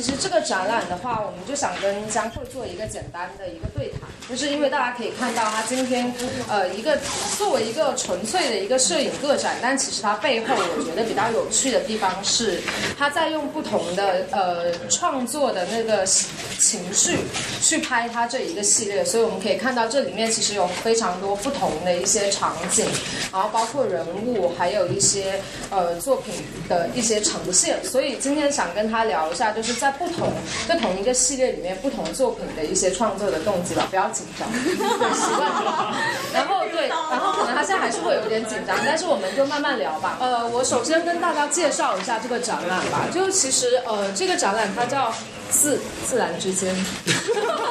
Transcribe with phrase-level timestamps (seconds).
[0.00, 6.12] is 这个展览的话，我们就想跟江慧做一个简单的一个对谈，就是因为大家可以看到，他今天
[6.48, 6.98] 呃一个
[7.38, 12.60] 作为一个纯粹的一个摄影个展，但其实它背后我觉得比较有趣的地方是，
[12.98, 17.16] 他在用不同的呃创作的那个情绪
[17.62, 22.86] 去拍他这一个系列，所以我们可以看到这里面其实有非常多不同的一些场景，
[23.32, 26.34] 然后包括人物，还有一些呃作品
[26.68, 30.32] 的一些呈现，所以今天想跟他聊一下，就是在不同
[30.68, 35.94] 在同一个系列里面不同作品的一些创作的动机吧，不要紧张， 对，习惯就好。
[36.32, 40.18] 然后对， 然后可能他现在还是会有点紧张，但是我们就慢慢聊吧。
[40.20, 45.12] 呃，我首先跟大家介绍一下这个展览吧，就其实呃这个展览它叫
[45.50, 46.74] 自自然之间，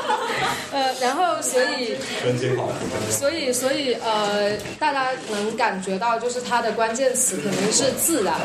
[0.72, 1.96] 呃，然后所以
[3.10, 8.36] 所以，所以，呃，大家能感觉到，就是它的关键词肯定是自然。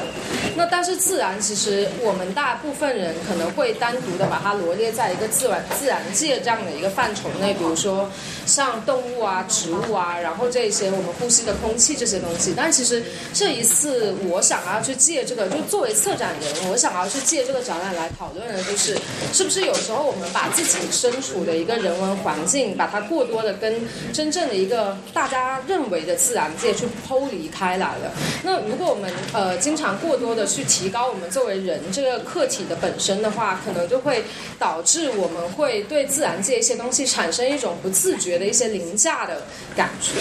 [0.57, 8.11] 那但是自然，其实我们大部分人可能会单独的把它罗列在一个自然自然界这样的一个范畴内，比如说
[8.47, 12.55] 像动物啊、植物啊，然后这些我们呼吸的空气这些东西。
[12.57, 18.97] 但其实这一次我想要去借这个，就作为策展人，我想要去借这个展览来讨论的，就是
[19.33, 23.81] 是不是有时候我们把自己身处的一个人人文环境，把它过多的跟
[24.13, 28.13] 真正的一个大家认为的自然界去剖离开来了。
[28.43, 34.25] 那如果我们呃经常过多的去提高我们作为人这个客体的本身的话，可能就会
[34.59, 39.43] 导致我们会对自然界一些东西产生一种不自觉的一些凌驾的
[39.77, 40.13] 感觉。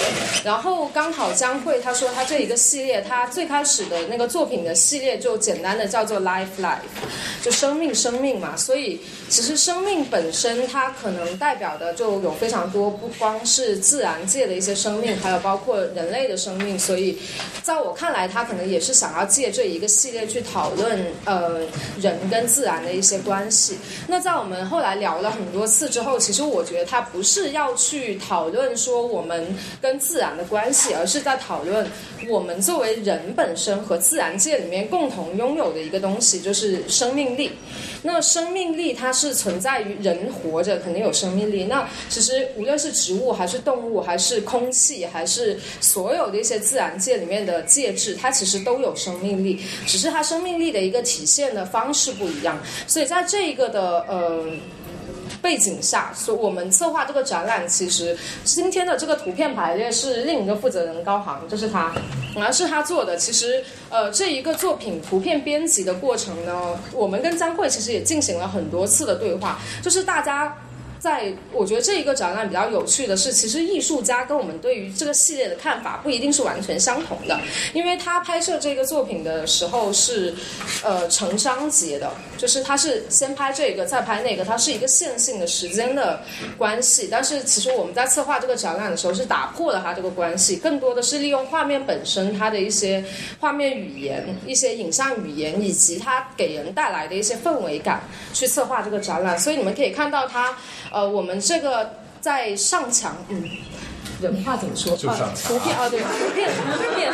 [0.44, 6.78] 然后刚好江慧她说她这一个系列，她最开始的那个作品的系列就简单的叫做 Life Life，
[7.42, 8.56] 就生命生命嘛。
[8.56, 16.78] 所以其实生命本身它可能代表表的就有非常多，不光是自然界的一些生命，还有包括人类的生命。
[16.78, 17.18] 所以
[17.62, 21.62] 在我看来，他可能也是想要借这一个系列去讨论呃
[22.02, 23.78] 人跟自然的一些关系。
[24.10, 31.88] 那在我们后来聊了很多次之后，其实我觉得他不是要去讨论说我们跟自然的关系，而是在讨论
[32.28, 37.52] 我们作为人本身和自然界里面共同拥有的一个东西，就是生命力。
[38.04, 41.64] 那生命力它是存在于人活着，肯定有生命力。
[41.64, 52.62] 那其实无论是植物还是动物，还是空气，还是所有的一些自然界里面的介质，它其实都有生命力，只是它生命力的一个体现的方式不一样。
[52.86, 54.46] 所以在这一个的呃。
[55.42, 61.94] 背景下，所以我们策划这个展览，其实今天的这个图片排列是另一个负责人高航，就是他，
[62.36, 63.18] 然后是他做的。
[63.18, 70.58] 其实，呃，这一个作品图片编辑的过程呢，我们跟张慧其实也进行了很多次的对话，就是大家。
[71.04, 77.38] 在我觉得这一个展览比较有趣的是，其实艺术家跟我们对于这个系列的看法不一定是完全相同的，
[77.74, 80.34] 因为他拍摄这个作品的时候是，
[80.82, 82.10] 呃，成章节的，
[82.44, 86.22] 就是他是先拍这个再拍那个，它是一个线性的时间的
[86.58, 87.08] 关系。
[87.10, 93.02] 但是其实我们在策划这个展览的时候是打破了它这个关系，更多的是利用画面本身它的一些
[93.40, 98.02] 画面语言、一些影像语言以及它给人带来的一些氛围感
[98.34, 99.40] 去策划这个展览。
[99.40, 100.54] 所以你们可以看到它。
[100.92, 101.90] 呃，我们这个
[102.20, 103.50] 在上墙，嗯，
[104.24, 104.96] 人话怎么说？
[104.96, 107.14] 就上图片啊，对，图片图片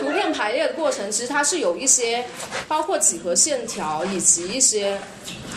[0.00, 2.24] 图片排列的过程，其实它是有一些，
[2.66, 4.98] 包括几何线条以及一些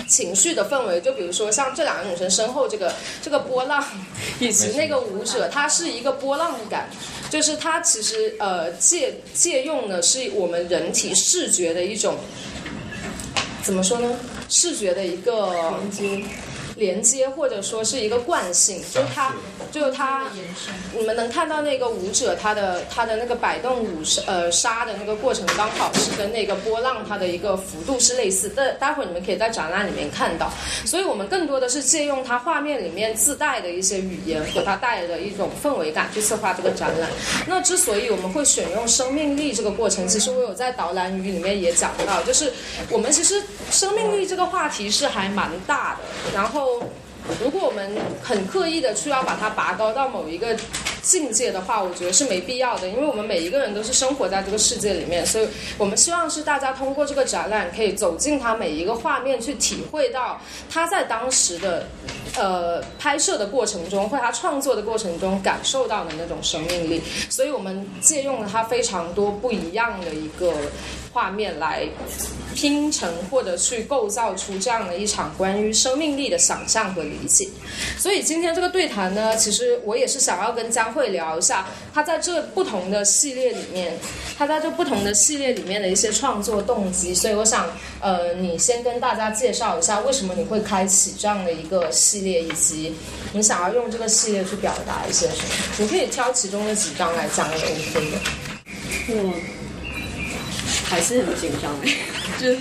[0.08, 1.00] 情绪的氛围。
[1.00, 3.84] 就比如说像这两个女生身后这个这个波浪，
[4.40, 6.90] 以及那个舞者，它是一个波浪感，
[7.30, 12.18] 就是它其实呃借借用的是我们人体视觉的一种，
[13.64, 14.10] 怎么说呢？
[14.50, 16.26] 视觉的一个连接。
[16.80, 19.34] 连接或者说是一个惯性，就是它，
[19.72, 20.26] 就是它，
[20.98, 28.48] 你们能看到那个舞者他的他的那个摆动舞呃沙的那个过程，刚好是跟那个波浪它的一个幅度是类似。
[28.50, 28.74] 的。
[28.80, 30.50] 待会儿你们可以在展览里面看到。
[30.86, 37.10] 所以我们更多的是借用它画面里面自带的一些语言和它带来的一种氛围感去策划这个展览。
[37.46, 42.54] 那之所以我们会选用生命力这个过程，其实我有在导览语里面也讲到，就是
[42.90, 46.69] 我们其实生命力这个话题是还蛮大的，然后。
[47.42, 47.92] 如果我们
[48.24, 50.56] 很刻意的去要把它拔高到某一个
[51.02, 61.88] 境界的话，我觉得是没必要的，因为我们每一个人都是生活在这个世界里面，所以我们希望是大家通过这个展览可以走进它每一个画面，去体会到他在当时的
[62.36, 67.02] 呃拍摄的过程中或他创作的过程中感受到的那种生命力。
[67.30, 70.54] 所以我们借用了它非常多不一样的一个
[71.12, 71.88] 画面来
[72.56, 77.48] 拼成或者去构造出这样的一场关于生命力的想象和理解。
[77.98, 83.98] 所以今天这个对谈呢，其实我也是想要跟江慧聊一下，他在这不同的系列里面，
[84.38, 87.14] 他在这不同的系列里面的一些创作动机。
[87.14, 87.68] 所以我想，
[88.02, 92.96] 呃，你先跟大家介绍一下，为什么你会开启这样的一个系列，以及
[93.34, 95.54] 你想要用这个系列去表达一些什么？
[95.78, 98.18] 你可以挑其中的几张来讲也 OK 的。
[99.12, 99.34] 我
[100.90, 101.72] 还是很紧张，
[102.42, 102.60] 就是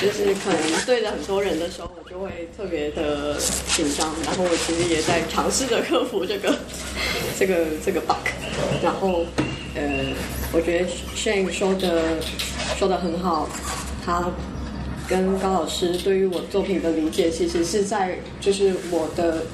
[0.00, 3.36] 就是可能对着很多人的时候，我就会特别的
[3.76, 4.10] 紧张。
[4.24, 6.58] 然后我其实也在尝试着克服这个
[7.38, 8.26] 这个这个 bug。
[8.82, 9.26] 然后
[9.74, 10.14] 呃，
[10.52, 12.16] 我觉得 Shane 说的
[12.78, 13.50] 说的很好，
[14.04, 14.32] 他
[15.06, 19.44] 跟高老师对于我作品的理解，其实是在就是我的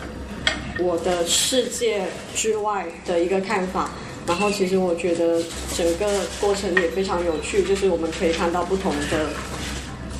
[0.79, 3.91] 我的世界之外的一个看法。
[4.31, 5.43] 然后其实我觉得
[5.77, 6.07] 整个
[6.41, 9.31] 过程也非常有趣，就是我们可以看到不同的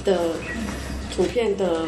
[0.05, 0.31] 的
[1.15, 1.87] 图片的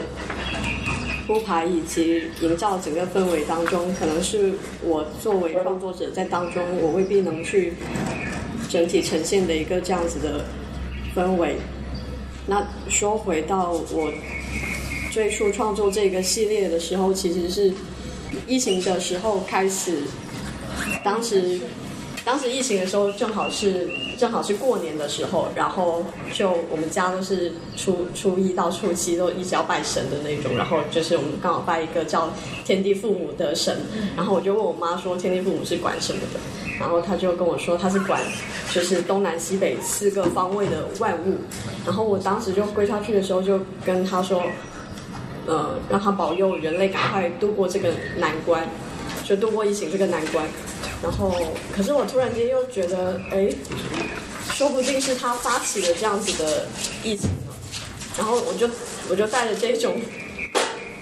[1.26, 4.52] 铺排以及营造整个氛围当中，可能是
[4.84, 7.72] 我作为创作者在当中，我未必能去
[8.70, 10.44] 整体呈现的一个这样子的
[11.16, 11.56] 氛围。
[12.46, 14.12] 那说回到我
[15.10, 17.74] 最初创作这个系列的时候，其实是
[18.46, 20.04] 疫情的时候开始，
[21.02, 21.58] 当时。
[22.24, 32.30] 当时疫情的时候，正好是正好是过年的时候，然后就我们家都是初初一到初七都一直要拜神的那种，然后就是我们刚好拜一个叫
[32.64, 33.76] 天地父母的神，
[34.16, 36.38] 然后我就问我妈说天地父母是管什么的，
[36.78, 38.20] 然后她就跟我说他是管
[38.72, 41.38] 就是东南西北四个方位的万物，
[41.84, 44.44] 然后我当时就跪下去的时候就跟他说，
[45.46, 48.62] 呃，让他保佑人类赶快度过这个难关，
[49.24, 50.46] 就度过疫情这个难关。
[51.02, 51.34] 然后，
[51.74, 53.48] 可是我突然间又觉得，哎，
[54.52, 56.66] 说不定是他发起了这样子的
[57.02, 57.52] 疫情呢。
[58.16, 58.68] 然后我就
[59.08, 60.00] 我就带着这种，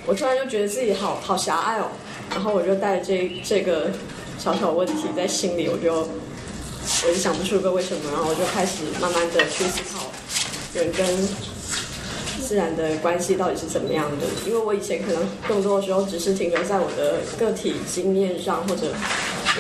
[0.07, 1.89] 我突然就觉得自己好好狭隘哦。
[2.31, 3.91] 然后我就带着这这个
[4.39, 8.11] 小小问题在心里，我就我就想不出个为什么。
[8.13, 10.07] 然后我就开始慢慢的去思考
[10.73, 11.05] 人跟
[12.51, 14.27] 自然的关系到底是怎么样的。
[14.45, 18.89] 因为我以前可能更多的时候只是停留在我的个体经验上，或者。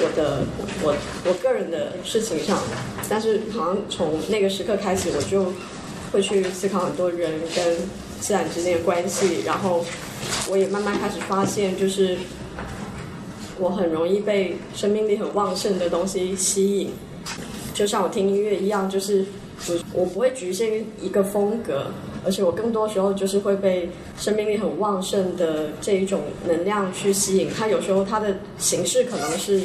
[0.03, 0.45] 我的
[0.85, 0.95] 我
[1.27, 2.57] 我个人的事情上，
[3.09, 5.53] 但是好像从那个时刻开始，我就
[6.13, 7.77] 会去思考很多人跟
[8.21, 9.85] 自然之间的关系，然后
[10.49, 12.17] 我也慢慢开始发现，就是
[13.59, 16.91] 我很容易被生命力很旺盛的东西吸引，
[17.75, 19.25] 就像我听音乐一样，就是
[19.67, 21.91] 我我不会局限于一个风格。
[22.25, 23.89] 而且我更多时候就是会被
[24.19, 27.49] 生命力很旺盛的这一种能量去吸引。
[27.57, 29.63] 它有时候它的形式可能是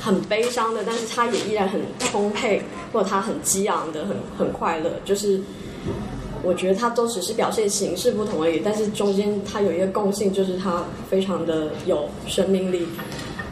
[0.00, 2.62] 很悲伤的，但是它也依然很充沛，
[2.92, 4.90] 或者它很激昂的、很很快乐。
[5.04, 5.40] 就是
[6.42, 12.86] 我觉得它都只是表现形式不同而已，但是中间它有一个共性，就是它非常的有生命力。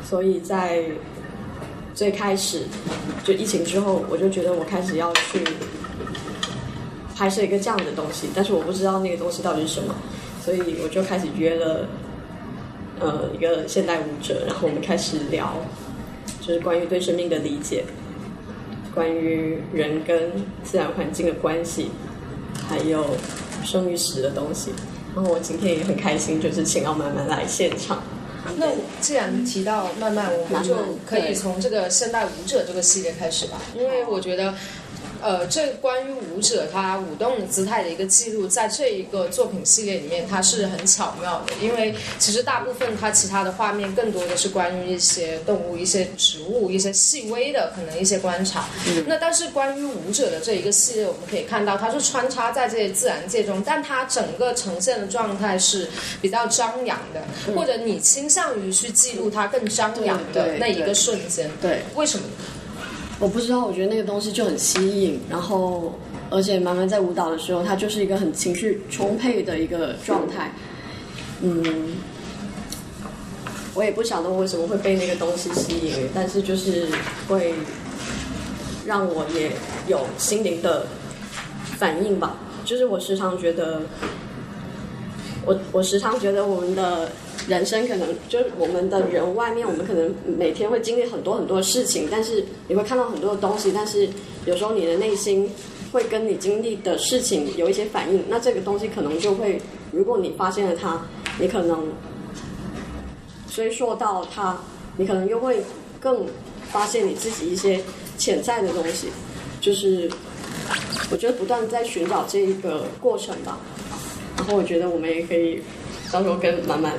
[0.04, 0.84] 所以在
[1.94, 2.62] 最开始
[3.24, 5.42] 就疫情之后，我就觉得我开始要去。
[7.14, 9.94] 拍摄一个这样的东西，但是我不知道那个东西到底是什么，
[10.44, 11.86] 所以我就开始约了，
[12.98, 15.54] 呃，一个现代舞者，然后我们开始聊，
[16.40, 17.84] 就是关于对生命的理解，
[18.94, 20.32] 关于人跟
[20.64, 21.90] 自然环境的关系，
[22.68, 23.04] 还有
[23.64, 24.72] 生与死的东西。
[25.14, 28.02] 然后我今天也很开心，就是请到慢慢来现场。
[28.56, 28.66] 那
[29.00, 30.74] 既然提到慢慢，我们就
[31.06, 34.54] 可以从这个现代舞者这个系列开始吧，因为我觉得。
[35.22, 41.52] 呃，这关于舞者他舞动的姿态的一个记录，在这一个作品系列里面，它是很巧妙的。
[41.62, 48.66] 因为其实大部分它其他的画面更多的是关于一些动物、一些植物、一些细微的可能一些观察。
[49.06, 55.88] 那但是关于舞者的这一个系列，我们可以看到它是穿插在这些自然界中，但它整个呈现的状态是
[56.20, 57.22] 比较张扬的，
[57.54, 61.48] 或者你倾向于去记录它更张扬的那一个瞬间。
[61.60, 62.24] 对，为什么？
[63.22, 65.96] 我不知道，我觉得那个东西就很吸引，然后
[66.28, 70.52] 而且慢慢在舞蹈的时候，它就是一个很情绪充沛的一个状态。
[71.40, 71.62] 嗯，
[73.74, 76.88] 我也不晓得我为什么会被那个东西吸引，但是就是
[77.28, 77.54] 会
[78.84, 79.52] 让我也
[79.86, 80.84] 有心灵的
[81.78, 82.36] 反应吧。
[82.64, 83.82] 就是我时常觉得，
[85.46, 87.08] 我我时常觉得我们的。
[87.48, 94.08] 人生可能就是我们的人外面，我们可能每天会经历很多很多事情，但是你会看到很多的东西，但是
[94.46, 95.50] 有时候你的内心
[95.92, 101.04] 会跟你经历的事情有一些反应，那这个东西可能就会，如果你发现了它，
[101.40, 101.88] 你可能
[103.50, 104.56] 追溯到它，
[104.96, 105.62] 你可能又会
[106.00, 106.26] 更
[106.70, 107.80] 发现你自己一些
[108.16, 109.08] 潜在的东西，
[109.60, 110.08] 就是
[111.10, 113.58] 我觉得不断在寻找这一个过程吧。
[114.36, 115.60] 然后我觉得我们也可以
[116.12, 116.92] 到时候跟满满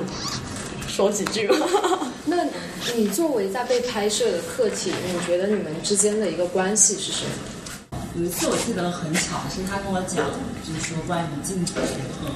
[0.88, 1.56] 说几句吧。
[2.26, 2.36] 那
[2.96, 7.98] 你作为在被拍摄的客体，你觉得你们之间的一个关系是什么？
[8.16, 10.24] 有一次我记得很巧，是他跟我讲，
[10.66, 12.28] 就是说关于镜头和，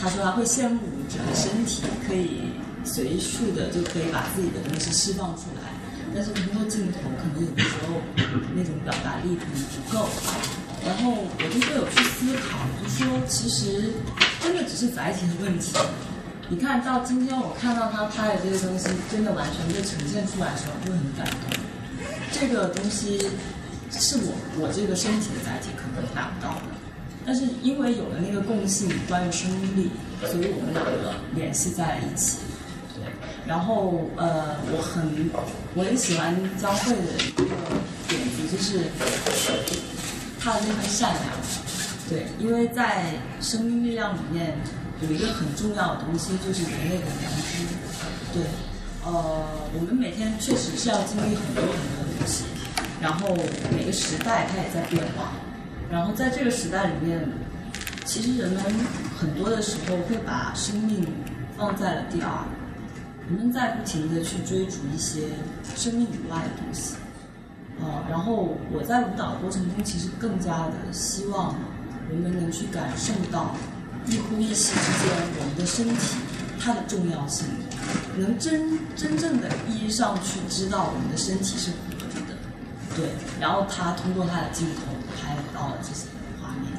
[0.00, 2.52] 他说他会羡慕整个身体可以
[2.84, 5.70] 随处的就可以把自己的东西释放出来，
[6.14, 8.00] 但是通过镜头可能有的时候
[8.54, 10.08] 那种表达力可能不够。
[10.86, 13.92] 然后我就会有去思考，就说其实
[14.40, 15.76] 真的只是载体的问题。
[16.48, 21.58] 你看到今天我看到他拍的这个东西，真的完全被呈现出来的时候，会很感动。
[22.32, 23.28] 这个东西。
[23.98, 26.74] 是我我这个身体的载体可能达不到的，
[27.24, 29.90] 但是因为有了那个共性，关于生命力，
[30.20, 32.38] 所以我们两个联系在一起。
[32.94, 33.04] 对，
[33.46, 35.30] 然后呃，我很
[35.74, 37.44] 我很喜欢张慧的一个
[38.08, 38.90] 点子，就是
[40.46, 41.24] 他的那份善良。
[42.08, 44.56] 对，因为在生命力量里面
[45.02, 47.66] 有一个很重要的东西，就是人类的良知。
[48.32, 48.44] 对，
[49.04, 52.44] 呃，我们每天确实是要经历很多很多东西。
[53.02, 53.36] 然后
[53.72, 55.32] 每个时代它也在变化，
[55.90, 57.28] 然后在这个时代里面，
[58.04, 58.62] 其实人们
[59.18, 61.04] 很多的时候会把生命
[61.58, 62.30] 放在了第二，
[63.28, 65.22] 人们在不停的去追逐一些
[65.74, 66.94] 生命以外的东西，
[67.80, 71.54] 呃，然后我在舞蹈过程中，其实更加的希望
[72.08, 73.54] 人们能去感受到
[74.06, 76.16] 一呼一吸之间我们的身体
[76.58, 77.46] 它的重要性，
[78.16, 81.70] 能真真正的意义上去知道我们的身体是。
[82.96, 84.80] 对，然后他通过他的镜头
[85.20, 86.06] 拍到了这些
[86.40, 86.72] 画面，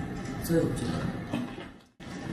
[0.43, 1.39] 所以我觉得，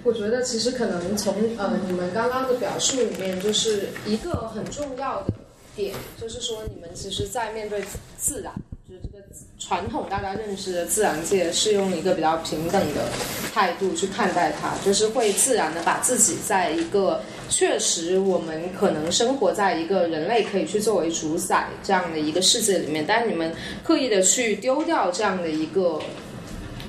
[0.03, 5.34] 我觉得其实可能从呃你们刚刚的表述里面，就是一个很重要的
[5.77, 7.83] 点，就是说你们其实，在面对
[8.19, 8.53] 自然。
[8.87, 9.25] 就是这个
[9.59, 13.09] 传统大家认知的自然界是用一个比较平等的
[13.53, 26.01] 态度去看待它，就是会自然的把自己在一个确实我们可能生活在一个人类可以去作为主宰这样的一个世界里面，但是你们刻意的去丢掉这样的一个。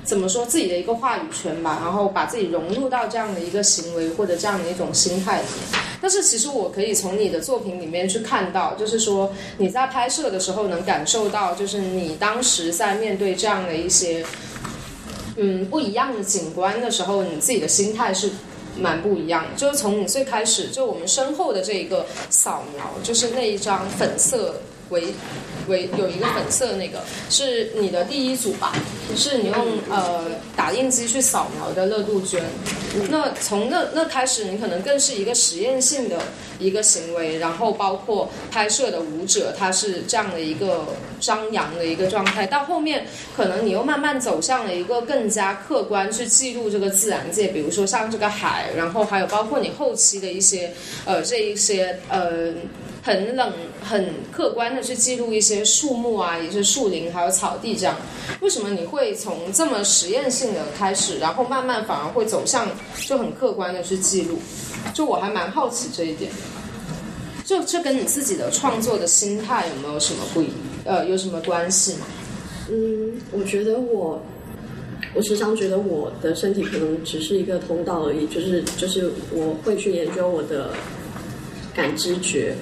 [0.06, 5.82] 怎么说自己的一个话语权吧，然后把自己融入到这样的一个行为或者这样的一种心态里面。
[6.00, 14.24] 但是其实我可以从你的作品里面去看到，就是说你在拍摄的时候能感受到，就是你当时在面对这样的一些
[15.36, 18.30] 嗯不一样的景观的时候，你自己的心态是
[18.78, 19.44] 蛮不一样。
[19.56, 24.60] 就是从你最开始，就我们身后的这一个扫描，就是那一张粉色
[24.90, 25.12] 为。
[25.68, 28.72] 为有一个粉色那个是你的第一组吧，
[29.16, 29.54] 是你用
[29.90, 30.24] 呃
[30.56, 32.42] 打印机去扫描的热杜鹃。
[33.10, 36.18] 那从那那开始，你可能更是一个实验性的
[36.58, 40.86] 一个行为，然后包括拍摄的舞者，他是这样的一个
[41.20, 42.46] 张扬的一个状态。
[42.46, 43.06] 到后面，
[43.36, 50.72] 可能你又慢慢走向了一个更加客观去记录这个自然界，比如说像这个海，然后还有包括你后期的一些
[51.04, 52.54] 呃这一些呃。
[53.06, 57.94] 很冷、很客观的去记录一些树木啊，一些树林，还有草地这样。
[58.40, 62.68] 为什么你会从这么实验性的开始，然后慢慢反而会走向
[63.06, 64.40] 就很客观的去记录？
[64.92, 66.32] 就我还蛮好奇这一点。
[67.44, 70.48] 就这跟你自己的创作的心态有没有什么不一？
[70.84, 72.06] 呃，有什么关系吗？
[72.68, 74.20] 嗯，我觉得我，
[75.14, 80.70] 我时常觉得我的身体可能只是一个通道而已，就是就是我会去研究我的
[81.72, 82.56] 感知觉。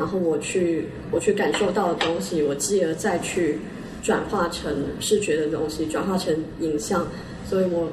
[0.00, 3.58] 然后我去，我去感受到的东西，我继而再去
[4.02, 7.06] 转化成视觉的东西，转化成影像。
[7.46, 7.86] 所以我，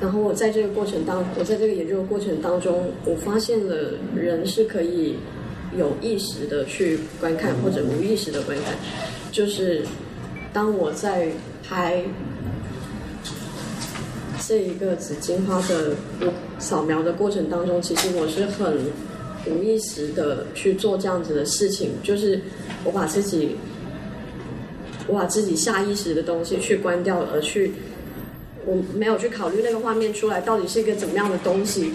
[0.00, 5.14] 然后我在这个过程当，我在这个研究的过程当中，我发现了人是可以
[5.78, 8.74] 有意识的去观看，或者无意识的观看。
[9.30, 9.82] 就是
[10.52, 11.28] 当我在
[11.62, 12.02] 拍
[14.44, 15.94] 这一个紫荆花的
[16.58, 18.76] 扫描的过程当中，其实我是很。
[19.48, 22.40] 无意识的去做这样子的事情，就是
[22.84, 23.56] 我把自己，
[25.06, 27.72] 我把自己下意识的东西去关掉，而去
[28.64, 31.92] 我没有去考虑那个画面出来到底是一个怎么样的东西，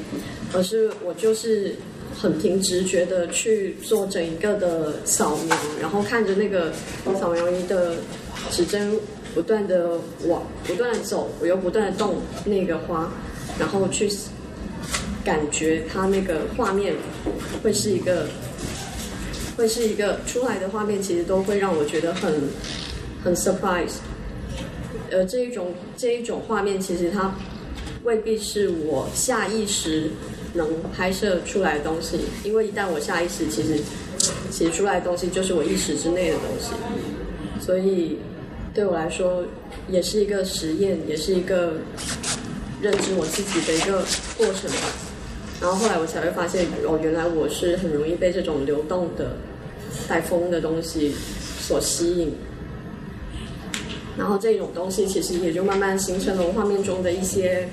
[0.54, 1.76] 而是我就是
[2.18, 6.72] 很凭直觉的去做整一个的扫描，然后看着那个
[7.20, 7.96] 扫描仪的
[8.50, 8.94] 指针
[9.34, 12.16] 不断的往不断的走，我又不断的动
[12.46, 13.12] 那个花，
[13.60, 14.10] 然后去。
[15.24, 16.96] 感觉它那个画面
[17.64, 18.28] 会是一个，
[19.56, 22.34] 会是一个出来的画面，其实都会让我觉得很
[23.24, 23.96] 很 surprise。
[25.10, 27.36] 呃，这一种这一种画面，其实它
[28.04, 30.10] 未必是我下意识
[30.54, 33.80] 能拍摄出来的东西，因为一旦我下意识，其实
[34.50, 36.72] 写出来的东西就是我意识之内的东西。
[37.64, 38.18] 所以，
[38.74, 39.44] 对我来说
[39.88, 41.74] 也是一个实验，也是一个
[42.82, 44.04] 认知我自己的一个
[44.38, 45.11] 过程吧。
[45.62, 49.38] 然后后来我才会发现，哦，原来我是很容易被这种流动的、
[50.08, 51.14] 带风的东西
[51.60, 52.34] 所吸引。
[54.18, 57.70] 然后这种东西其实也就慢慢形成了我画面中的一些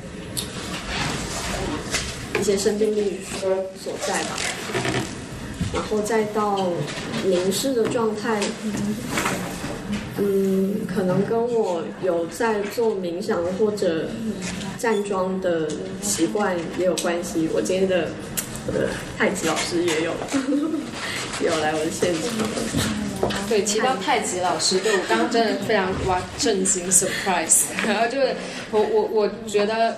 [2.39, 4.39] 一些生命力所在吧。
[5.73, 6.69] 然后再到
[7.25, 8.41] 凝视的状态，
[10.19, 14.09] 嗯，可能跟我有在做冥想或者
[14.79, 15.69] 站桩的
[16.03, 17.49] 习惯也有关系。
[17.55, 18.09] 我今天的
[18.67, 20.13] 我的太极老师也有
[21.45, 22.49] 有来我的现场。
[23.49, 28.35] 对，提到太极老师，对我刚刚真的非常哇震惊 surprise， 然后就是
[28.71, 29.97] 我我我觉得，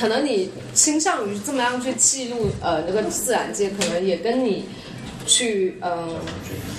[0.00, 4.64] 可能你倾向于这么样去记录呃那个自然界，可能也跟你
[5.26, 6.16] 去嗯、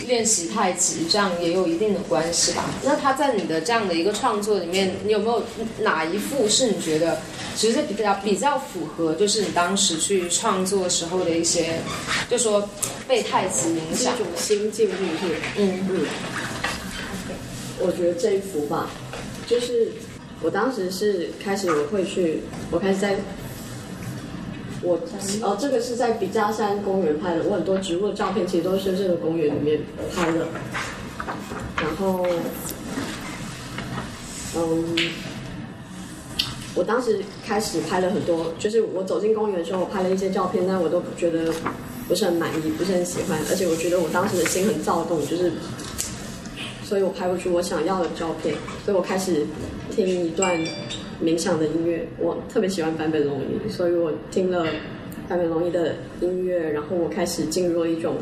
[0.07, 2.65] 练习太极这样也有一定的关系吧。
[2.83, 5.43] 那他在你的这样的一个创作里面，你有没有
[5.79, 7.19] 哪一幅是你觉得
[7.55, 11.79] 其实比较比较符合，就是你当时去创作时候的一些，
[12.29, 12.67] 就说
[13.07, 14.25] 被太极影响是一？
[14.25, 15.35] 种心境，是不是？
[15.57, 16.05] 嗯嗯，
[17.79, 18.89] 我觉得这一幅吧，
[19.45, 19.91] 就是
[20.41, 23.17] 我当时是开始我会去，我开始在，
[24.87, 24.99] 我
[25.41, 29.81] 呃这个是在笔架山公园拍的，我很多植物的照片其实都是深圳的公园里面
[30.15, 30.47] 拍的，
[31.81, 32.25] 然后，
[34.55, 34.95] 嗯。
[36.75, 41.51] 我当时开始拍了很多，就是我走进公园的时候，我拍了一些照片，但我都觉得
[42.07, 45.51] 不是很满意，不是很喜欢，而且我觉得我当时的心很躁动，就是，
[46.83, 48.53] 所以我拍不出我想要的照片，
[48.85, 49.43] 所以我开始
[49.89, 50.55] 听一段
[51.23, 54.65] 冥想的音乐，我特别喜欢坂本龙一，所以我听了
[55.27, 58.15] 坂本龙一的音乐，然后我开始进入了一种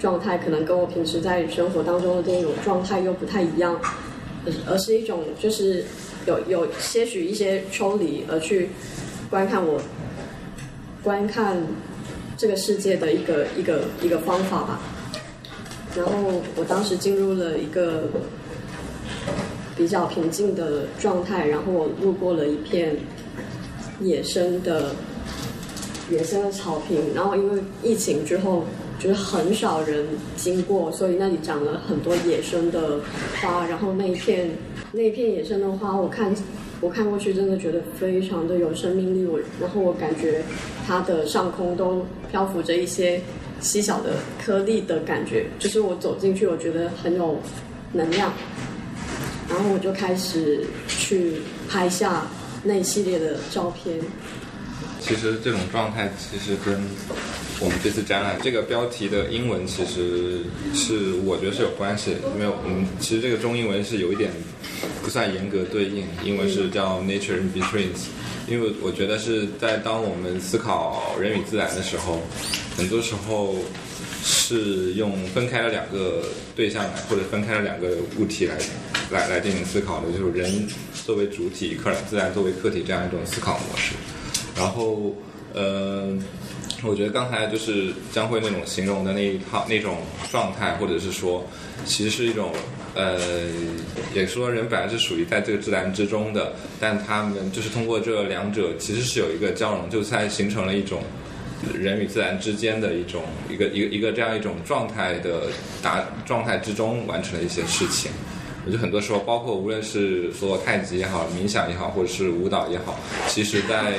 [0.00, 3.80] 状态，可能跟我平时在生活当中的这种状态又不太一样，
[4.66, 5.84] 而是一种就是
[6.26, 8.68] 有有些许一些抽离，而去
[9.30, 9.80] 观看我
[11.02, 11.56] 观看
[12.36, 14.80] 这个世界的一个一个一个方法吧。
[15.96, 18.08] 然后我当时进入了一个
[19.76, 22.96] 比较平静的状态，然后我路过了一片
[24.00, 24.94] 野生的
[26.10, 28.64] 野生的草坪，然后因为疫情之后，
[28.98, 30.06] 就是很少人
[30.36, 33.00] 经过，所以那里长了很多野生的
[33.40, 34.50] 花，然后那一片
[34.92, 36.32] 那一片野生的花，我看
[36.80, 40.42] 我看过去真的觉得非常的有生命力，我然后我感觉
[40.86, 43.20] 它的上空都漂浮着一些
[43.60, 44.10] 细小的
[44.44, 47.38] 颗粒的感觉，就是我走进去，我觉得很有
[47.92, 48.30] 能量，
[49.54, 51.34] 然后我就开始去
[51.70, 52.26] 拍下
[52.64, 53.96] 那一系列的照片。
[55.00, 56.74] 其实这种状态其实跟
[57.60, 60.40] 我们这次展览这个标题的英文其实
[60.74, 64.32] 是我觉得是有关系的，因为我们其实这个中英文是有一点
[65.02, 68.08] 不算严格对应，英文是叫 Nature in Betweens，
[68.48, 72.20] 因为我觉得是在当我们思考人与自然的时候，
[72.76, 73.54] 很多时候
[74.26, 76.24] 是用分开了两个
[76.56, 78.56] 对象来，或者分开了两个物体来
[79.10, 80.66] 来来进行思考的，就是人
[81.04, 83.94] 作为主体，可自然作为客体这样一种思考模式。
[84.56, 85.14] 然后，
[85.52, 86.16] 呃，
[86.82, 89.98] 我觉得刚才就是将会那种形容的那一套那种
[90.30, 91.46] 状态，或者是说，
[91.84, 92.50] 其实是一种
[92.94, 93.18] 呃，
[94.14, 101.02] 也说人本来是属于在这个自然之中的，但他们就是通过这两者其实是有一个交融，就才形成了一种
[101.72, 105.48] 人与自然之间的一种一个一个一个这样一种状态的
[105.82, 108.10] 达状态之中完成了一些事情。
[108.66, 112.98] 我觉得很多时候，包括无论是做太极也好、冥想也好，或者是舞蹈也好，
[113.28, 113.92] 其实在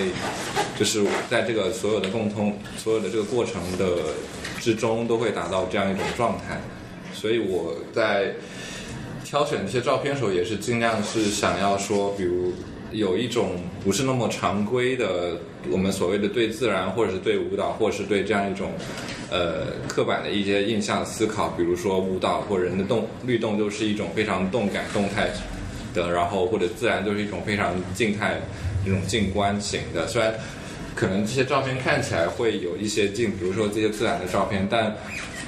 [0.76, 3.98] 就是在这个所有的共通、所有的这个过程的
[4.60, 6.60] 之中，都会达到这样一种状态。
[7.14, 8.34] 所以我在
[9.24, 12.52] 挑选这些照片的时候，也是尽量是想要说，比如
[12.96, 13.52] 有一种
[13.84, 15.38] 不是那么常规的，
[15.70, 18.72] 我们所谓的对自然，或者是对舞蹈，或者是对这样一种。
[19.32, 25.32] 呃，刻板的一些印象思考，比如说舞蹈或人的动律动，都是一种非常动感、动态
[25.96, 28.40] 的，然后或者自然就是一种非常静态、
[28.86, 30.08] 这种静观型的。
[30.08, 30.32] 虽然
[30.94, 34.96] 可能这些照片看起来会有一些静，比如说这些自然的照片，但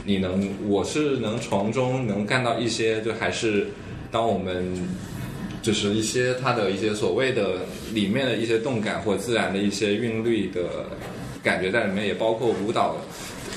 [0.03, 3.67] 你能，我是能从中能看到一些，就还是
[4.09, 4.73] 当我们
[5.67, 7.55] 就是一些它的一些所谓的
[7.93, 10.61] 里面的一些动感或自然的一些韵律的
[11.43, 12.95] 感觉在里面，也包括舞蹈。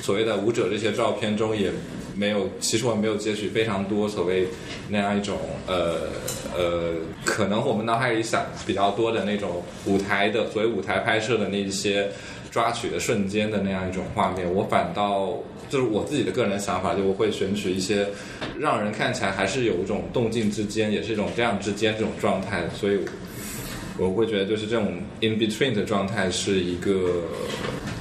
[0.02, 1.70] 所谓的舞者这些照片中也
[2.16, 4.48] 没有，其实我没有截取非常多所谓
[4.88, 6.08] 那样一种呃
[6.56, 6.94] 呃，
[7.24, 12.08] 可能我们脑海里想比较多的那种舞台的所谓舞台拍摄的那一些
[12.50, 18.08] 抓取的瞬间的那样一种画面，我反倒就是我自己的个人想法，就我会选取一些
[18.58, 22.98] 让人看起来还是有一种动静之间，也是一种这样之间这种状态，所以
[23.98, 27.22] 我会觉得就是这种 in between 的状态是一个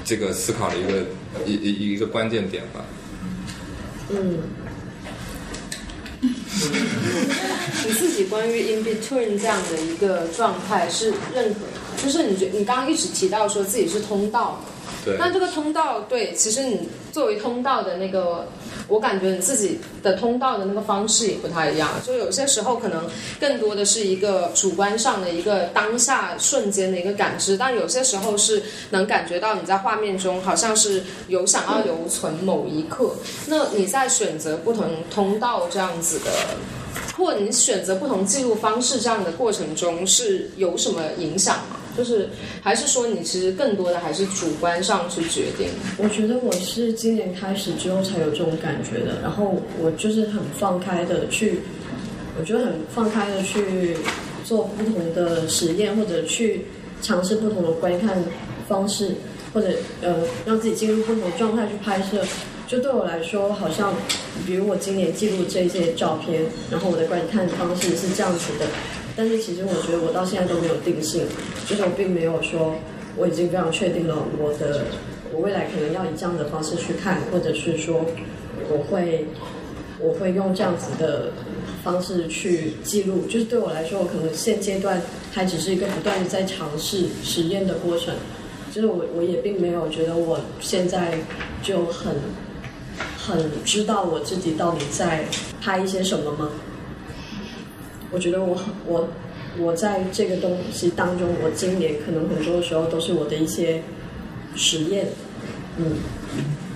[0.04, 1.04] 这个思考的一个
[1.46, 2.84] 一一一个关键点吧。
[4.10, 4.40] 嗯，
[7.86, 14.60] 你自己关于 in between 这样的一个状态是认可的，就是你觉你刚刚一直提到说自己是通道，
[15.04, 18.48] 对，那这个通道，对，其实你作为通道的那个，
[18.88, 21.90] 我感觉你自己的通道的那个方式也不太一样。
[22.06, 23.04] 就有些时候可能
[23.40, 33.12] 更多的是一个主观上的一个当下瞬间的一个感知，但有些时候是能感觉到你在画面中好像是有想要留存某一刻。
[33.48, 36.32] 那你在选择不同通道这样子的，
[37.18, 41.78] 或你选择不同记录方式这样的过程中，是有什么影响吗？
[42.00, 42.30] 就是
[42.62, 45.68] 还是说你其实更多的还是主观上去决定？
[45.98, 51.60] 我觉得我是今年开始之后才有这种感觉的，然后我就是很放开的去，
[52.40, 53.98] 我觉得很放开的去
[54.46, 56.62] 做不同的实验，或者去
[57.02, 58.24] 尝试不同的观看
[58.66, 59.14] 方式，
[59.54, 59.68] 或者
[60.02, 62.24] 呃让自己进入不同的状态去拍摄。
[62.66, 63.94] 就对我来说，好像
[64.46, 68.66] 比如我今年记录这些照片，然后我的观看方式是这样子的。
[69.20, 71.26] 但是其实我觉得我到现在都没有定性，
[71.68, 72.74] 就是我并没有说
[73.18, 74.86] 我已经非常确定了我的
[75.34, 78.06] 我未来可能要以这样的方式去看，或者是说
[78.70, 79.26] 我会
[80.00, 81.34] 我会用这样子的
[81.84, 83.24] 方式去记录。
[83.28, 85.02] 就是对我来说，我可能现阶段
[85.34, 88.16] 还只是一个不断的在尝试实验的过程。
[88.72, 91.18] 就是我我也并没有觉得我现在
[91.62, 92.16] 就很
[93.18, 95.26] 很知道我自己到底在
[95.60, 96.50] 拍一些什么吗？
[98.12, 99.08] 我觉得我很我
[99.60, 103.82] 我在这个东西当中，我今年可能很多的时候都是我的一些
[104.56, 105.08] 实验，
[105.78, 105.98] 嗯，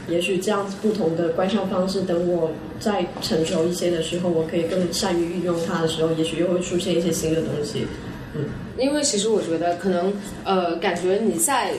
[0.07, 7.87] 也许这样子不同的观赏方式，等我再成熟一些的时候，我可以更善于运用它的时候，也许又会出现一些新的东西，
[8.35, 8.45] 嗯。
[8.77, 11.73] 因为其实我觉得可能呃，感觉你在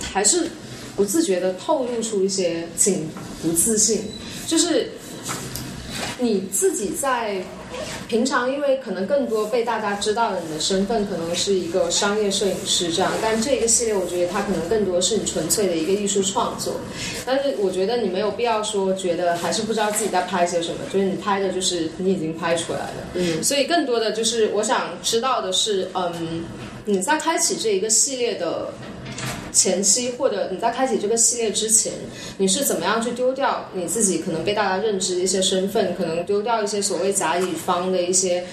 [0.00, 0.46] 还是
[0.96, 3.08] 不自觉的透露出一些紧
[3.42, 4.02] 不自信，
[4.46, 4.88] 就是
[6.18, 7.42] 你自己在。
[8.08, 16.74] 平常因为可能更多被大家知道的你的身份可能是一个商业摄影师这样，但这个系列我觉得它可能更多是你纯粹的一个艺术创作。
[17.24, 23.08] 但是我觉得你没有必要说觉得还是不知道自己在拍些什么，就是你拍的就是你已经拍出来了。
[23.14, 26.44] 嗯，所以更多的就是我想知道的是，嗯，
[26.84, 28.68] 你在开启这一个系列的。
[29.54, 31.92] 前期或者你在开启这个系列之前，
[32.36, 38.44] 你是怎么样去丢掉你自己可能被大家认知的一些身份，可能丢掉一些所谓甲乙方的一些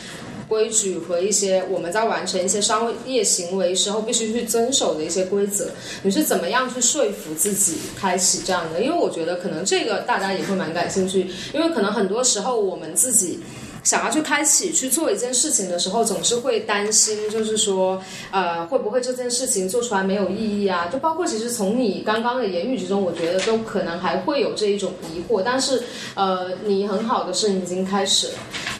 [0.48, 5.72] 规矩和一些我们在完成一些商业行为时候必须去遵守的一些规则？
[6.04, 8.82] 你是怎么样去说服自己开启这样的？
[8.82, 13.40] 因为我觉得可能这个大家也会蛮感兴趣，因为可能很多时候我们自己。
[13.84, 20.88] 想要去开启去做一件事情的时候，总是会担心，就是说，呃，会不会这件事情做出来没有意义啊？
[20.92, 25.42] 就包括其实从你刚刚的言语之中，我觉得都可能还会有这一种疑惑。
[25.44, 25.82] 但是，
[26.16, 28.34] 呃，你很好的是你已经开始了，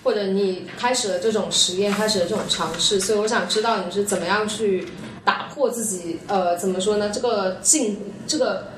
[0.04, 3.00] 或者你开始了这种实验，开始了这种尝试。
[3.00, 4.88] 所以我想知道你是怎么样去
[5.26, 7.10] 打破自己，呃，怎么说呢？
[7.14, 8.71] 这个进这个。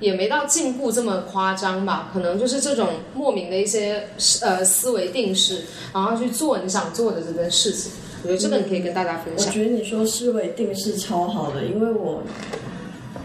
[0.00, 4.08] 也没到进步这么夸张吧，可能就是这种莫名的一些
[4.40, 7.92] 呃思维定式，然后去做你想做的这件事情。
[8.22, 9.46] 我觉得这个你可以跟大家分享。
[9.46, 12.22] 我觉得你说思维定式超好的，因为我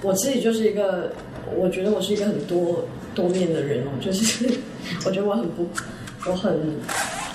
[0.01, 1.11] 我自己就是一个，
[1.57, 4.45] 我觉得我是一个很多多面的人哦，就是
[5.05, 5.67] 我觉得我很不，
[6.27, 6.75] 我很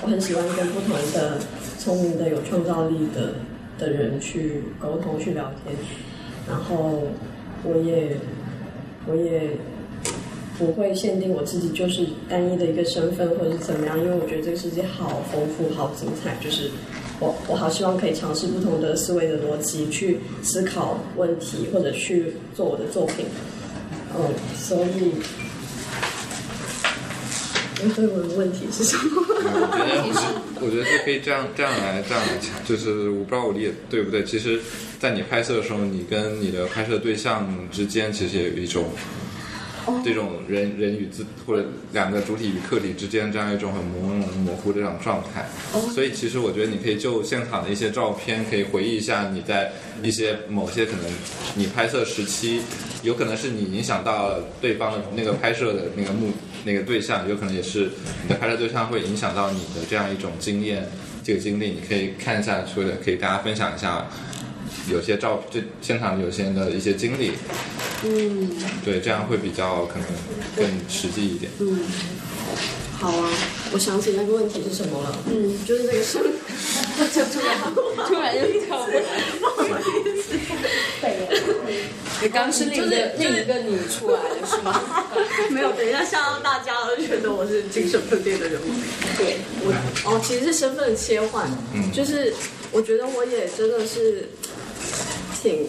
[0.03, 1.38] 我很喜欢跟不同的
[1.79, 3.35] 聪明的、有创造力的
[3.79, 5.74] 的人去沟通、去聊天，
[6.46, 7.05] 然后
[7.64, 8.16] 我也。
[9.06, 9.50] 我也
[10.58, 16.36] 不会限定我自己就是单一的一个身份或者是怎么样，因为我觉得这个世界好丰富、好精彩。
[16.42, 16.70] 就是
[17.18, 23.26] 我我好希望可以尝试不同的思维的逻辑去思考问题，或者去做我的作品。
[24.16, 25.12] 嗯，所以，
[27.94, 29.24] 所以我的问题是什么？
[29.26, 29.30] 我
[29.78, 29.86] 觉
[30.20, 34.24] 得，我觉得是可以这样这样来这样来讲，就是我不知道我理解对不对。
[34.24, 34.60] 其实。
[35.00, 38.84] 在你拍摄的时候，你跟你的拍摄对象之间其实也有一种
[40.05, 45.46] 这种人人与自或者两个主体与客体之间这样一种很朦胧模糊的这种状态。
[45.92, 49.72] 所以其实我觉得你可以就现场的一些照片，可以回忆一下你在
[50.03, 51.05] 一些某些可能
[51.55, 52.61] 你拍摄时期，
[53.03, 56.33] 有可能是你影响到对方的那个拍摄的那个目
[56.64, 57.90] 那个对象，有可能也是
[58.22, 60.88] 你的拍摄对象会影响到你的这样一种经验
[61.22, 64.07] 这个经历，你可以看一下，或者可以大家分享一下。
[64.90, 67.33] 有些照就现场有些人的一些经历，
[68.05, 68.50] 嗯
[68.85, 70.07] 对，这样会比较可能
[70.57, 71.50] 更实际一点。
[71.61, 71.81] 嗯，
[72.98, 73.31] 好啊，
[73.72, 75.16] 我想起那个问题是什么了。
[75.31, 76.22] 嗯， 就是这个生，
[77.14, 77.74] 就突然
[78.07, 79.03] 突然又跳过来，
[79.40, 79.83] 不好意
[80.22, 80.37] 思。
[82.22, 84.79] 你刚是另一个另一个你出来了是吗？
[85.48, 88.66] 没有，等一下吓到大家了，觉得我是精神分裂的人物。
[89.16, 89.72] 对我
[90.05, 92.35] 哦，其实是身份的切换，嗯就是
[92.70, 94.29] 我觉得我也真的是
[95.42, 95.66] 挺，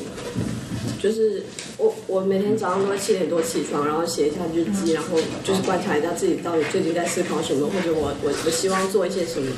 [1.02, 1.44] 就是
[1.78, 9.50] 我我每天早上都会七点多起床，然后写一下日记，然后就是观察一下自己到底最近在思考什么，或者我我我希望做一些什么。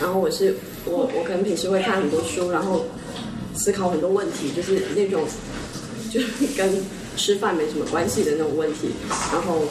[0.00, 2.86] 然后我是我我可能平时会看很多书，然后
[3.54, 5.22] 思考很多问题，就是那种
[6.10, 6.84] 就是跟
[7.16, 8.88] 吃饭没什么关系的那种问题，
[9.32, 9.64] 然后，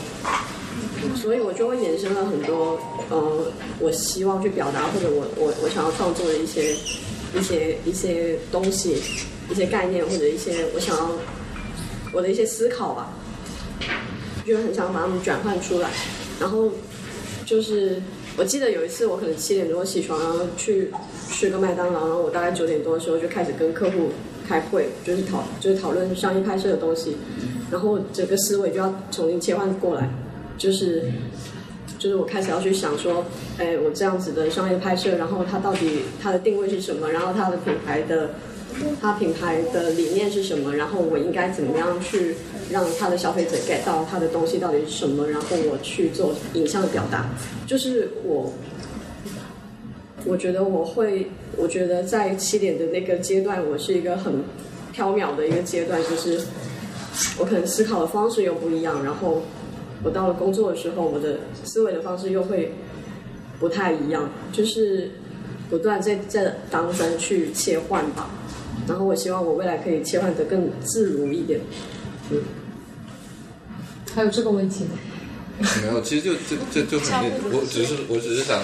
[1.15, 6.75] 所以我就会衍生了很多，呃，我希望去表达或者我我我想要创作的一些
[7.35, 9.01] 一些一些东西，
[9.51, 11.11] 一些概念或者一些我想要
[12.13, 13.13] 我的一些思考吧，
[14.45, 15.89] 就很想把它们转换出来，
[16.39, 16.69] 然后
[17.45, 18.01] 就是
[18.37, 20.91] 我记得有一次我可能七点多起床，然后去
[21.29, 24.09] 吃个麦当劳，然后我大概九点多的时候就开始跟客户
[24.47, 27.17] 开会，就是讨就是讨论商业拍摄的东西，
[27.69, 30.09] 然后整个思维就要重新切换过来，
[30.57, 31.03] 就是
[31.97, 33.23] 就是我开始要去想说，
[33.57, 38.31] 哎，我这样子的商业拍摄，然后它到底它的定位是什么，然后它的品牌的
[39.01, 42.35] 它品牌的理念是什么，然后我应该怎么样去
[42.69, 47.29] 让他的消费者 get 到他的东西到底是什么，然后我去做影像的表达，
[47.67, 48.51] 就是我。
[50.23, 54.35] 我觉得我会，我觉得在七点的那个阶段，我是一个很
[54.95, 56.39] 缥缈的一个阶段，就是
[57.39, 59.41] 我可能思考的方式又不一样，然后
[60.03, 62.71] 我到了工作的时候，我的思维的方式又会
[63.59, 65.09] 不太一样，就是
[65.71, 68.29] 不断在在当中去切换吧。
[68.87, 71.59] 然后我希望我未来可以切换得更自如一点。
[74.13, 74.91] 还有这个问题吗？
[75.81, 78.61] 没有，其实就就就就很类，我只是我只是想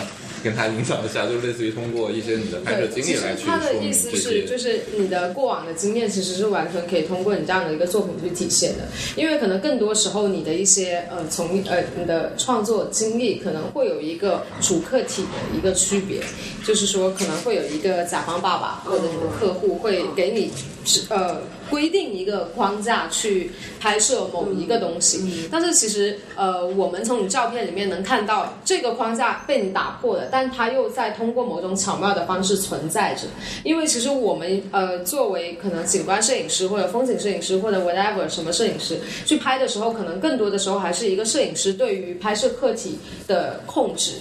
[0.47, 4.57] 跟他影响一下，就类似于通过一些你的拍摄，经历来去说他的意思是，就。
[4.57, 16.21] 是你的过往的经验其实是完全可以通过你这样的一个作品去体现的，因为可能更多时候你的一些呃从呃你的创作经历可能会有一个主客体的一个区别，
[16.65, 20.51] 就是说可能会有一个甲方爸爸或者你的客户会给你
[20.83, 33.27] 指呃规定一个框架去拍摄某一个东西，但是其实呃我们从你照片里面能看到这个框架被你打破了，但它又在通过某种巧妙的方式存在着。
[33.63, 44.13] 因为其实我们呃作为可能景观摄影师或者风景摄影师或者 whatever 什么摄影师去拍的时候，可能更多的时候还是一个摄影师对于拍摄客体的控制。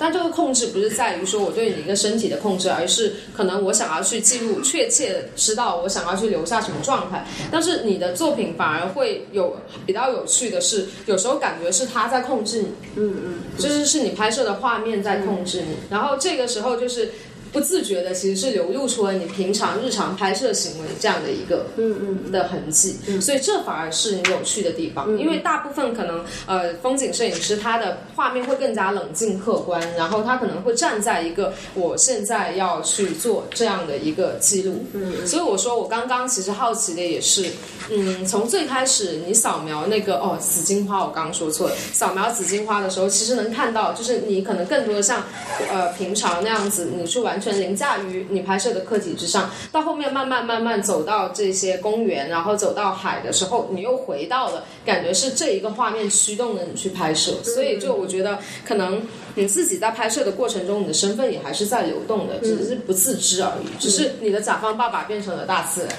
[0.00, 7.26] 但这个控制不是在于说我对你一个身体的控制，而是可能我想要去记录，确切知道我想要去留下什么状态。
[7.50, 17.10] 但是你的作品反而会有比较有趣的是，有时候感觉是他在控制你，嗯嗯，就是是你拍摄的画面在控制你，然后这个时候就是
[17.52, 37.46] 不自觉的，其实是流露出了你平常日常拍摄行为这样的一个嗯嗯的痕迹，所以这反而是你有趣的地方，因为大部分可能呃风景摄影师他的画面会更加冷静客观，然后他可能会站在一个我现在要去做这样的一个记录，嗯所以我说我刚刚其实好奇的也是，
[37.90, 45.24] 嗯，从最开始你扫描那个哦紫荆花，我刚刚说错了，扫描紫荆花的时候，其实能看到就是你可能更多的像
[45.70, 59.00] 呃平常那样子，你是完全凌驾于你拍摄的客体之上，到后面慢慢慢慢走到这些公园，然后走到海的时候，你又回到了感觉是这一个画面驱动了你去拍摄，所以就我觉得可能
[59.36, 65.90] 你自己在拍摄的过程中，你的身份也还是在流动的，只是不自知而已，只是你的甲方爸爸变成了大自然。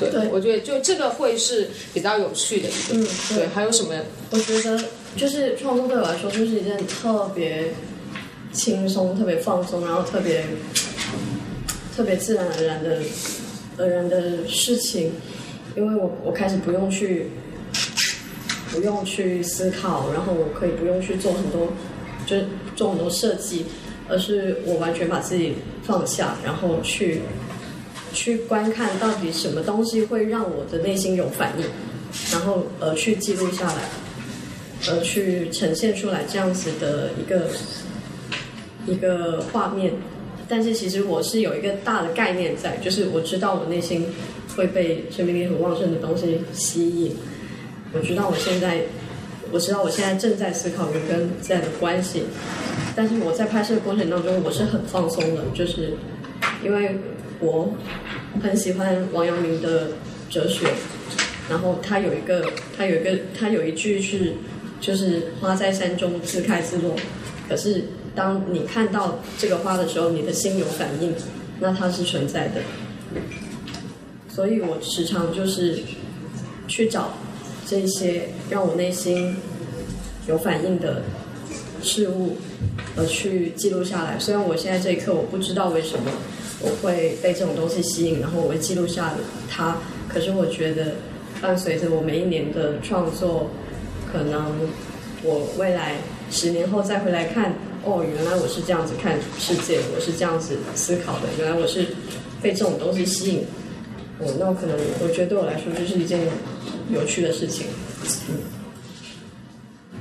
[0.00, 0.28] 对，对。
[0.32, 3.06] 我觉得就这个会是比较有趣的一个。
[3.34, 3.94] 对，还有什么？
[4.30, 4.82] 我觉得
[5.14, 7.74] 就是创作对我来说就是一件特别
[8.56, 10.44] 轻松、特别放松，然后特别
[11.94, 12.98] 特别自然而然的
[13.76, 15.12] 而然的事情，
[15.76, 17.28] 因为我我开始不用去
[18.72, 21.70] 不用去思考，然后我可以不用去做很多
[22.26, 23.66] 就是做很多设计，
[24.08, 27.20] 而是我完全把自己放下，然后去
[28.14, 31.64] 去观看到底什么东西会让我的内心有反应，
[32.32, 33.82] 然后呃去记录下来。
[34.86, 37.48] 呃，去呈现出来这样子的一个
[38.86, 39.92] 一个画面。
[40.48, 44.06] 但是其实我是有一个大的概念在，就是我知道我内心
[44.56, 47.16] 会被生命力很旺盛的东西吸引。
[47.92, 48.82] 我知道我现在，
[49.50, 52.22] 我知道我现在正在思考人跟自然的关系，
[52.94, 55.94] 但是我在拍摄过程当中我是很放松的，就是
[56.64, 56.96] 因为
[57.40, 57.68] 我
[58.40, 59.88] 很喜欢王阳明的
[60.30, 60.68] 哲学，
[61.50, 64.32] 然后他有一个他有一个他有一句是
[64.80, 66.94] 就是花在山中自开自落，
[67.48, 67.82] 可是
[68.16, 71.14] 当你看到这个花的时候，你的心有反应，
[71.60, 72.62] 那它是存在的。
[74.28, 75.78] 所以我时常就是
[76.66, 77.10] 去找
[77.66, 79.36] 这些让我内心
[80.26, 81.02] 有反应的
[81.82, 82.36] 事物，
[82.96, 84.18] 而去记录下来。
[84.18, 86.10] 虽然我现在这一刻我不知道为什么
[86.60, 89.12] 我会被这种东西吸引，然后我会记录下
[89.48, 89.76] 它，
[90.08, 90.96] 可是我觉得
[91.40, 93.50] 伴随着我每一年的创作，
[94.10, 94.52] 可能
[95.22, 95.96] 我未来
[96.30, 97.54] 十年后再回来看，
[97.86, 101.86] 哦，原来我是这样子看世界，我是这样子思考的，原来我是
[102.42, 103.44] 被这种东西吸引。
[104.18, 106.26] 我那我可能我觉得对我来说就是一件
[106.92, 107.66] 有趣的事情。
[108.28, 108.34] 嗯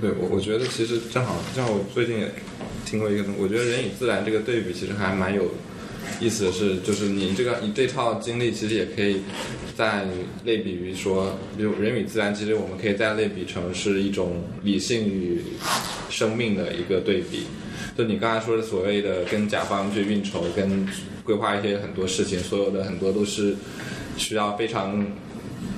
[0.02, 2.30] 对我，我觉得其实正好，像我最近也
[2.86, 5.43] 听过一个东西，我觉得人与自然这个对比其实还蛮有
[6.20, 9.22] 意思是，就是你这个你这套经历其实也可以
[9.76, 10.06] 在
[10.44, 15.41] 类比于说，比如人与自然，其实我们可以再类比成是一种理性与
[16.10, 17.48] 生命的一个对比。
[17.98, 20.88] 就你刚才说的所谓的跟甲方去运筹、跟
[21.24, 23.56] 规划一些很多事情，所有的很多都是
[24.18, 25.06] 需要非常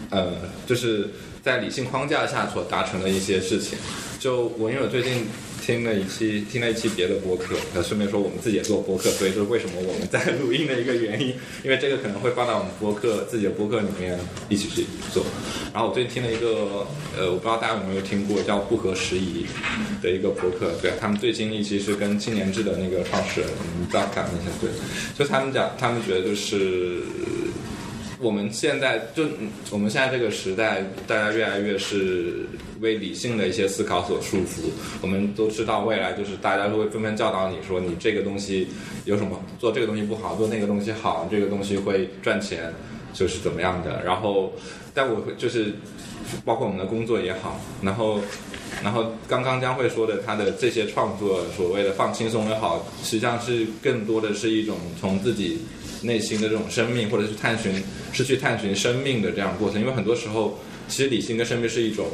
[0.10, 0.34] 呃，
[0.66, 1.10] 就是
[1.44, 3.78] 在理性框架下所达成的一些事情。
[4.20, 5.28] 就我因为我最近
[5.68, 15.26] 听了一期听了一期别的播客，呃，顺便说我们自己也做播客，所以就是为什么我们在录音的一个原因， 因为这个可能会放到我们播客自己的播客里面一起去做。
[15.74, 19.46] 然后我最近听了一个呃，我不知道大家有没有听过叫不合时宜
[20.02, 23.50] 的一个播客，对他们最新一期是跟青年志的那个创始人
[23.92, 24.70] 张讲一下，对，
[25.20, 27.02] 就他们讲，他们觉得就是。
[28.20, 29.26] 我们现在就
[29.70, 32.48] 我们现在这个时代，大家越来越是
[32.80, 34.70] 为理性的一些思考所束缚。
[35.02, 38.68] 我们都知道，未来就是大家都会纷纷教导你说，你这个东西
[39.06, 42.74] 有什么做这个东西不好，做那个东西好，这个东西会赚钱，
[43.14, 44.02] 就是怎么样的。
[44.04, 44.52] 然后，
[44.96, 45.74] 但我会就是
[46.44, 48.20] 包括我们的工作也好，然后
[48.84, 55.60] 然后刚刚将会说的他的这些创作，所谓的放轻松也好，实际上是更多的是一种从自己。
[56.02, 57.74] 内心的这种生命，或者是探寻，
[58.14, 59.80] 是去探寻生命的这样过程。
[59.82, 60.58] 因为很多时候，
[60.88, 62.08] 其实理性跟生命是一种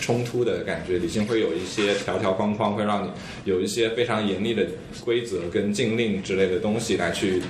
[0.00, 0.98] 冲突的感觉。
[0.98, 3.10] 理性会有一些条条框框，会让你
[3.44, 4.66] 有一些非常严厉的
[5.04, 7.42] 规则跟禁令之类的东西来去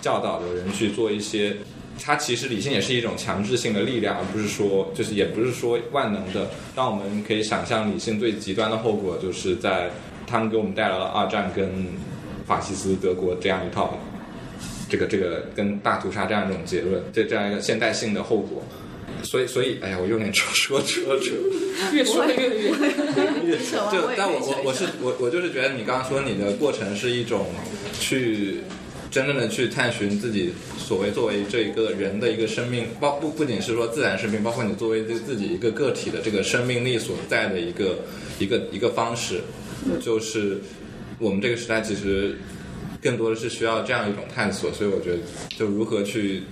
[0.00, 1.56] 教导的人去做一些。
[2.02, 6.50] 它其实理性也是一种强制性的力量，而不是说，就是也不是说万能的。
[6.74, 9.90] 让我们可以想象，理性最极端的后果，就是在
[10.26, 11.86] 他们给我们带来了二战跟
[12.46, 13.98] 法西斯德国这样一套。
[14.92, 18.62] 这个这个跟大屠杀这样一种结论，这这样一个现代性的后果，
[19.22, 21.32] 所以所以哎呀，我有点说说扯扯，
[21.96, 22.74] 越说越远，
[23.42, 23.88] 越扯。
[23.90, 27.46] 就但我我我是我我就是觉得你刚刚说你的过程是一种
[27.98, 28.58] 去
[29.10, 38.00] 真正的去探寻自己所谓作为这一个人的一个生命，包不不仅是说自然生命，包括你作为这自己一个个体的这个生命力所在的一个
[38.38, 39.40] 一个一个方式，
[40.02, 40.58] 就是
[41.18, 42.36] 我们这个时代其实。
[43.02, 45.18] 更多的是需要这样一种探索，所以我觉得，
[45.50, 46.44] 就如何去。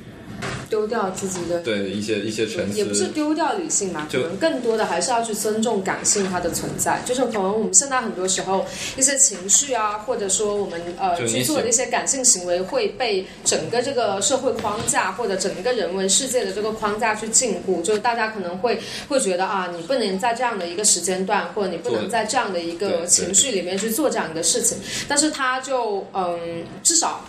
[0.69, 7.03] 丢掉自己的对一些一些沉思，也不是丢掉理性嘛，可能更多的还是要去尊重感性它的存在。
[7.05, 8.65] 就是可能我们现在很多时候
[8.97, 17.83] 一些情绪啊，或者说我们呃去做的一些感性行为，会被整个这个社会框架或者整个人文世界的这个框架去禁锢。
[17.83, 24.79] 就是大家可能会会觉得啊，你不能在这样的一个时间段，或者你不能在这样的一个情绪里面去做这样一个事情。
[25.09, 27.25] 但是他就嗯，至少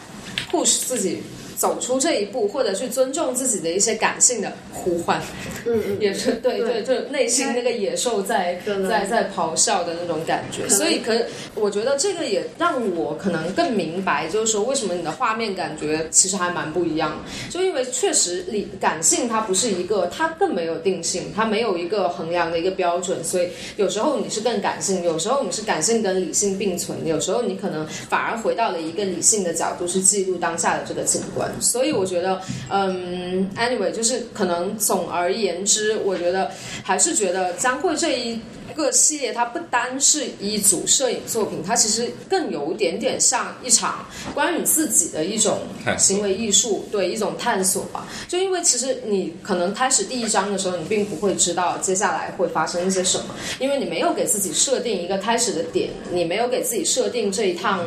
[0.51, 1.23] push 自己。
[1.61, 5.21] 走出这一步，或者去尊重自己的一些感性的呼唤，
[5.67, 10.67] 嗯嗯，也是对对，就内心那个野兽在在在咆哮的那种感觉。
[10.67, 11.15] 所以，可
[11.53, 17.23] 我觉得这个也让我可能更明白，就是说为什么你的画面感觉其实还蛮不一样。
[17.51, 23.23] 就因为确实理感性它不是一个，它更没有定性，它没有一个衡量的一个标准。
[23.23, 31.50] 所以有时候你是更感性，有时候你是感性跟理性并存，有时候你可能反而回到了一个理性的角度去记录当下的这个景观。
[31.59, 36.51] 所以我觉得，嗯，anyway，就是可能总而言之，我觉得
[36.83, 38.39] 还是觉得将会这一
[38.75, 45.59] 个系列，它不单是一组摄影作品，它其实更有点点像一场关于自己的一种
[45.97, 48.07] 行为艺术，对一种探索吧。
[48.27, 57.81] 就因为其实你可能开始第一章的时候，你并不会知道接下来会发生一些什么，因为你没有给自己设定一个开始的点，你没有给自己设定这一趟。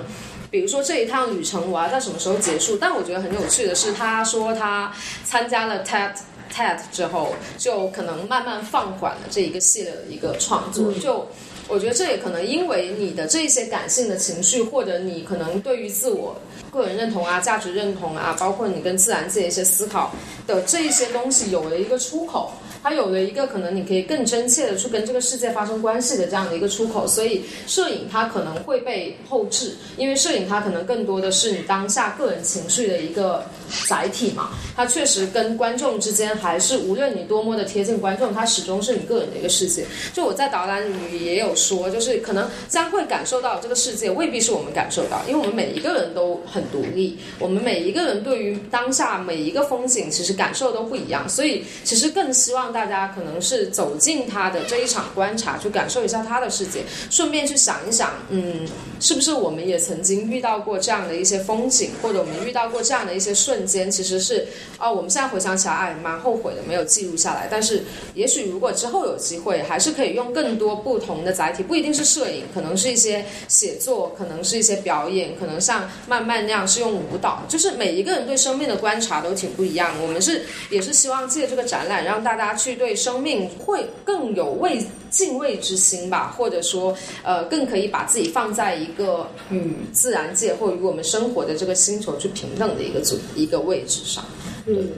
[0.55, 2.79] 比如说这一趟旅程我要在什么时候结束？
[2.81, 4.93] 但我觉得很有趣的是，他说他
[5.25, 6.13] 参加了 TED
[6.55, 10.93] TED 之后，就可能慢慢放缓了这一个系列的一个创作。
[10.93, 11.27] 就
[11.67, 16.37] 我觉得这也可能因为你的这些感性的情绪，或者你可能对于自我
[16.71, 20.15] 个人认同啊、价值认同啊，包括你跟自然界一些思考
[20.47, 22.53] 的这一些东西有了一个出口。
[22.85, 33.43] 它有了一个可能，你可以更真切的去跟这个世界发生关系的这样的一个出口，所以摄影它可能会被后置，因为摄影它可能更多的是你当下个人情绪的一个
[33.89, 39.87] 载体嘛，它确实跟观众之间还是无论你多么的贴近观众，它始终是你个人的一个世界。
[40.13, 52.74] 就我在导览里也有说，就是可能将会感受到这个世界未必是我们感受到，因为我们每一个人都很独立，我们每一个人对于当下每一个风景其实感受都不一样，所以其实更希望。
[52.75, 58.67] 大家可能是走进他的这一场观察，去感受一下他的世界，顺便去想一想，嗯，
[58.99, 64.49] 是不是我们也曾经遇到过这样的一些风景，或者我们遇到过这样的一些瞬间，其实是，
[64.81, 67.47] 哦，我们现在回想起来，哎，蛮后悔的，没有记录下来。
[67.49, 79.95] 但是，也许如果之后有机会，还是可以用更多不同的载体，不一定是摄影，可能是一些写作，可能是一些表演，可能像慢慢那样是用舞蹈，就是每一个人对生命的观察都挺不一样。
[80.03, 82.53] 我们是也是希望借这个展览让大家。
[82.73, 94.25] 对生命会更有畏敬畏之心吧，或者说，呃，更可以把自己放在一个与自然界或与我们生活的这个星球去平等的一个组一个位置上。
[94.67, 94.89] 嗯，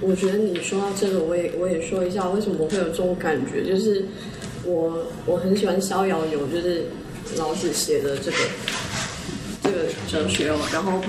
[0.00, 4.04] 我觉得你说到这个，我也我也说一下，为什么我会有这种感觉，就是
[4.64, 6.86] 我我很喜欢逍遥游，就是
[7.36, 8.36] 老子写的这个
[9.62, 11.00] 这个哲学哦，然后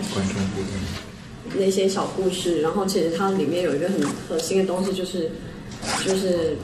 [1.56, 5.32] 那些小故事，然后其实它里面有一个很核心的东西，就是。
[6.06, 6.56] 就是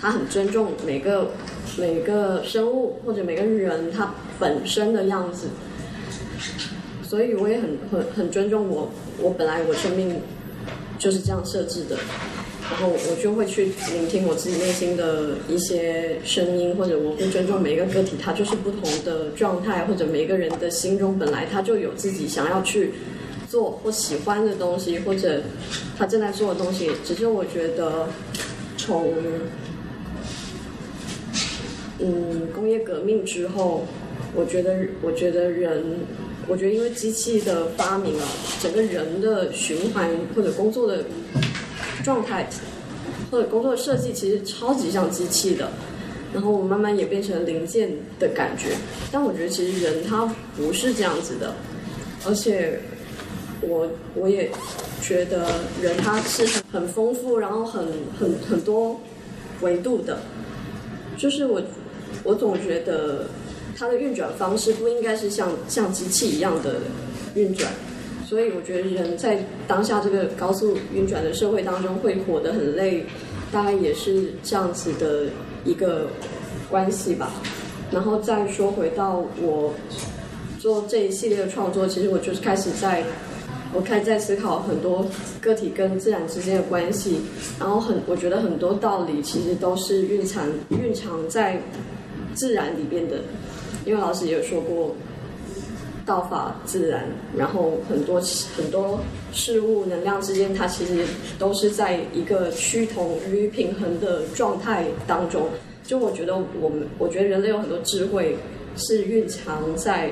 [0.00, 1.30] 他很尊重每个
[1.76, 5.46] 每个生物或者每个人他本身的样子，
[7.02, 8.90] 所以我也很很很尊重我
[9.20, 10.20] 我本来我生命
[10.98, 11.96] 就是这样设置的，
[12.68, 22.92] 然后我就会去聆听我自己内心的一些声音，或者我会尊重每一个个体，他就是不同的状态，或者每个人的心中本来他就有自己想要去。
[23.50, 25.40] 做或喜欢的东西，或者
[25.96, 28.06] 他正在做的东西，只是我觉得
[28.76, 29.12] 从
[31.98, 33.86] 嗯工业革命之后，
[34.34, 35.82] 我觉得我觉得人，
[36.46, 38.28] 我觉得因为机器的发明啊，
[38.60, 41.04] 整个人的循环或者工作的
[42.04, 42.48] 状态
[43.30, 45.70] 或者工作的设计，其实超级像机器的，
[46.34, 48.76] 然后我慢慢也变成零件的感觉。
[49.10, 51.54] 但我觉得其实人他不是这样子的，
[52.26, 52.78] 而且。
[53.60, 54.48] 我我也
[55.02, 55.46] 觉得
[55.82, 57.84] 人他是很很丰富，然后很
[58.18, 58.98] 很很多
[59.62, 60.20] 维度的，
[61.16, 61.60] 就是我
[62.22, 63.26] 我总觉得
[63.76, 66.76] 它的运转方式不应该是像像机器一样的
[67.34, 67.72] 运转，
[68.24, 73.04] 所以我觉得人在当下这个高速运转的社会当中会活得很累，
[73.50, 75.24] 大概也是这样子的
[75.64, 76.06] 一个
[76.70, 77.32] 关系吧。
[77.90, 79.74] 然后再说回到我
[80.60, 83.02] 做这一系列的创作，其实我就是开始在。
[83.74, 85.06] 我开始在思考很多
[85.42, 87.20] 个体跟自然之间的关系，
[87.60, 91.60] 然后很，我觉得很多道理其实都是蕴藏蕴藏在
[92.34, 93.20] 自然里边的，
[93.84, 94.94] 因为老师也有说过，
[96.06, 97.04] 道法自然，
[97.36, 98.18] 然后很多
[98.56, 98.98] 很多
[99.32, 101.04] 事物能量之间，它其实
[101.38, 105.46] 都是在一个趋同与平衡的状态当中。
[105.84, 108.34] 就我觉得我们，我觉得人类有很多智慧
[108.76, 110.10] 是蕴藏在。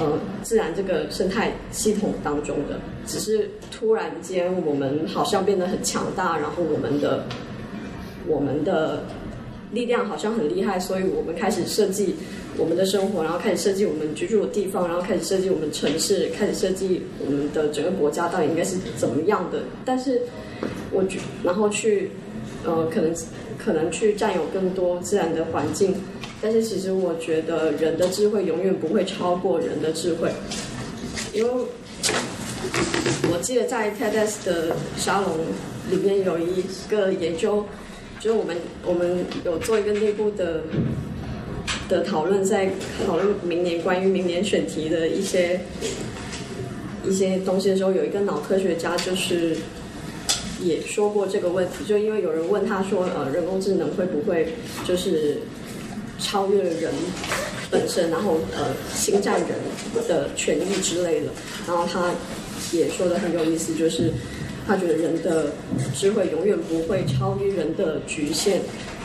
[0.00, 7.24] 呃，自然这个生态系统当中的，只是突然间我们好像变得很强大，然后我们的
[8.26, 9.02] 我们的
[9.72, 12.14] 力量好像很厉害，所以我们开始设计
[12.56, 19.60] 我们的生活，然后开始设计我们居住的地方，然后开始设计我们城市，开始设计我们的整个国家到底应该是怎么样的。
[19.84, 20.22] 但是，
[20.92, 22.10] 我觉然后去
[22.64, 23.12] 呃，可能
[23.58, 25.94] 可能去占有更多自然的环境。
[26.40, 30.30] 但是其实我觉得人的智慧永远不会超过人的智慧，
[31.34, 31.50] 因为
[33.28, 35.36] 我记得在 TEDx 的沙龙
[35.90, 37.64] 里面有一个研究，
[38.20, 40.62] 就是我们我们有做一个内部的
[41.88, 42.70] 的讨论，在
[43.04, 45.60] 讨论明年关于明年选题的一些
[47.04, 49.56] 一些东西的时候，有一个脑科学家就是
[50.62, 54.54] 也说过这个问题，就因为有人问他说，呃，人工智能会不会
[54.86, 55.38] 就是。
[56.18, 56.92] 超越了人
[57.70, 59.50] 本身，然后呃，侵占人
[60.08, 61.26] 的权益之类的。
[61.66, 62.10] 然后他
[62.72, 64.12] 也说的很有意思，就是
[64.66, 65.52] 他觉得人的
[65.94, 68.60] 智慧永远不会超越人的局限。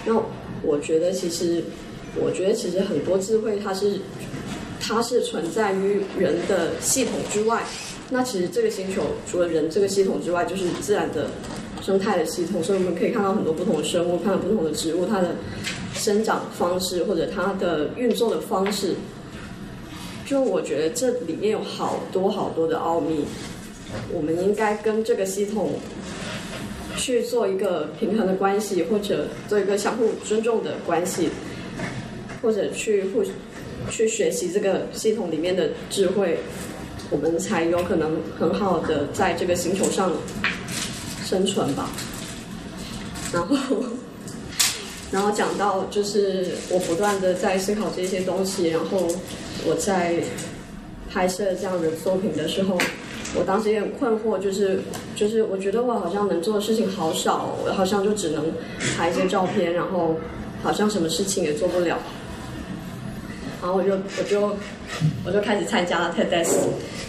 [0.06, 0.20] 那
[0.64, 1.64] 我觉得其实，
[2.16, 4.00] 我觉得其实很多智慧它是
[4.82, 7.64] 它是存在于人的系统之外。
[8.10, 11.28] 那其实这个星球除了人这个系统之外，就是自然的
[11.82, 12.64] 生态的系统。
[12.64, 15.36] 所以我们可以看到很多不同的生物，看到不同的植物，它的。
[16.04, 18.94] 生长方式或者它的运作的方式，
[20.26, 23.24] 就我觉得这里面有好多好多的奥秘，
[24.12, 25.80] 我们应该跟这个系统
[26.98, 31.30] 去做一个平衡的关系，或者做一个相互尊重的关系，
[32.42, 33.24] 或者去互
[33.90, 36.38] 去学习这个系统里面的智慧，
[37.12, 40.12] 我们才有可能很好的在这个星球上
[41.24, 41.90] 生存吧。
[43.32, 43.56] 然后，
[45.14, 49.08] 然后讲到就是我不断的在思考这些东西，然后
[49.64, 50.16] 我在
[51.08, 52.76] 拍摄这样的作品的时候，
[53.36, 54.80] 我当时也很困惑，就是
[55.16, 58.44] 就是我觉得我好像能做的事情好少，我好像就只能
[58.98, 60.18] 拍一些照片，然后
[60.64, 62.00] 好像什么事情也做不了。
[63.62, 64.58] 然后我就我就
[65.24, 66.56] 我就开始参加了 TEDx，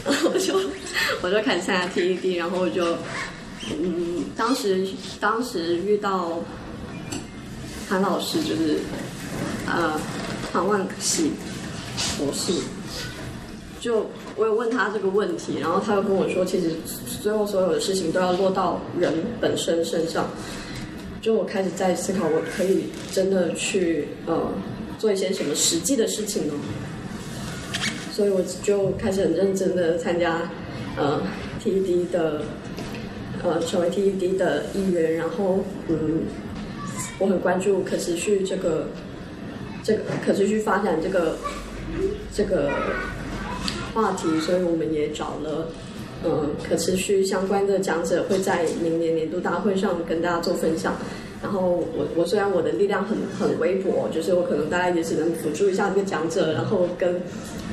[0.04, 0.54] 然后我就
[1.22, 2.84] 我就开始参加 TED，然后我就
[3.80, 4.86] 嗯，当时
[5.18, 6.38] 当时遇到
[7.88, 8.78] 韩老师，就是
[9.66, 10.00] 呃
[10.52, 11.32] 唐万喜
[12.18, 12.52] 博士，
[13.80, 14.06] 就
[14.36, 16.72] 我有问他这个问题，然后他又跟我说，其实
[17.22, 20.28] 最后所有的事情都要落到人本身身上。
[21.20, 24.52] 就我开始在思考，我可以真的去呃
[24.98, 26.54] 做一些什么实际的事情呢？
[28.12, 30.42] 所以我就开始很认真的参加
[30.96, 31.22] 呃
[31.64, 32.42] TED 的
[33.42, 36.24] 呃成为 TED 的一员，然后嗯，
[37.18, 38.86] 我很关注可持续这个
[39.82, 41.36] 这个可持续发展这个
[42.34, 42.70] 这个
[43.92, 45.68] 话题，所以我们也找了。
[46.26, 50.96] 嗯，可持续相关的讲者会在明年年度大会上跟大家做分享。
[51.42, 57.20] 然后我我虽然我的力量很很微薄，就是我可能大概也只能辅助一下这个讲者，然后跟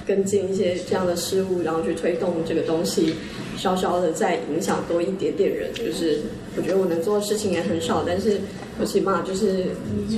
[0.06, 3.16] 跟进一些这样的事物，然后去推动这个东西，
[3.62, 5.72] 稍稍的再影响多一点点人。
[5.74, 6.22] 就是
[6.58, 8.42] 我觉得我能做的事情也很少，但是
[8.80, 9.68] 我起码就是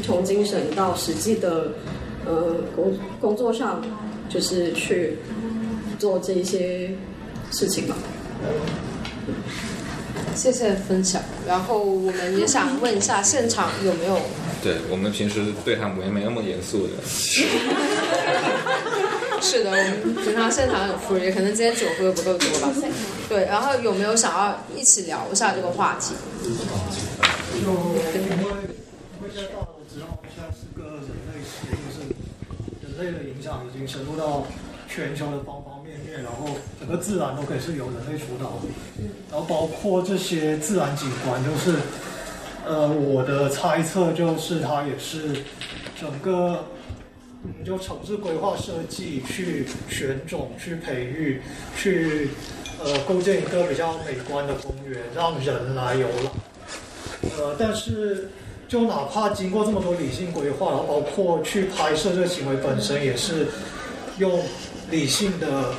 [0.01, 1.73] 从精神到实际的
[2.25, 3.83] 呃工工作上，
[4.29, 5.17] 就是去
[5.99, 6.89] 做这一些
[7.51, 7.95] 事情吧。
[10.35, 11.21] 谢谢分享。
[11.45, 14.17] 然后我们也想问一下，现场有没有？
[14.63, 16.93] 对我们平时对谈没没那么严肃的。
[19.43, 22.71] 是的，我们平常现场很 free，可能今天酒喝的不够多吧。
[23.27, 26.15] 对，然后有没有想要一起聊一下这个话题？
[26.41, 26.49] 就
[27.59, 28.53] 因为
[29.19, 31.75] 因为现在大楼知道现在是个人类世界，
[32.81, 34.47] 就是人类的影响已经深入到
[34.89, 36.47] 全球的方方面面，然后
[36.79, 41.77] 整个自然都可以是由人类主导的，然后包括这些自然景观，就是
[42.65, 45.43] 呃我的猜测就是它也是
[45.99, 46.65] 整个
[47.45, 51.41] 我们就城市规划设计去选种、去培育、
[51.77, 52.29] 去
[52.81, 56.31] 呃构建一个比较美观的公园，让人来游览。
[57.37, 58.29] 呃，但是
[58.69, 63.47] 就哪怕经过这么多理性规划，然后包括去拍摄这个行为本身，也是
[64.19, 64.41] 用
[64.89, 65.73] 理性的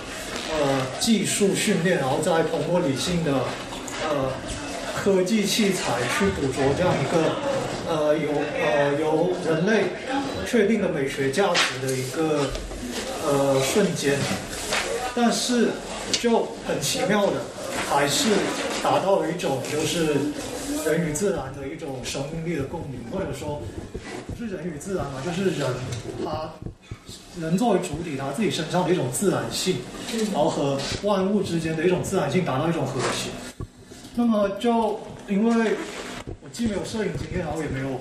[0.50, 3.32] 呃技术训练，然后再通过理性的
[4.10, 4.30] 呃
[4.94, 7.32] 科技器材去捕捉这样一个
[7.88, 8.28] 呃由
[8.62, 9.84] 呃由人类
[10.54, 12.48] 确定的美学价值的一个
[13.26, 14.16] 呃瞬间，
[15.12, 15.70] 但是
[16.12, 17.40] 就很奇妙的，
[17.90, 18.28] 还是
[18.80, 20.14] 达到了一种就是
[20.88, 23.60] 人与自然的一种生命力的共鸣，或者说
[24.38, 25.68] 不是人与自然嘛，就是人
[26.24, 26.48] 他
[27.40, 29.78] 人作为主体，他自己身上的一种自然性，
[30.32, 33.30] 然后和万物之间的一种自然性达到一种和谐。
[34.14, 35.72] 那么就因为
[36.44, 38.00] 我既没有摄影经验，然后也没有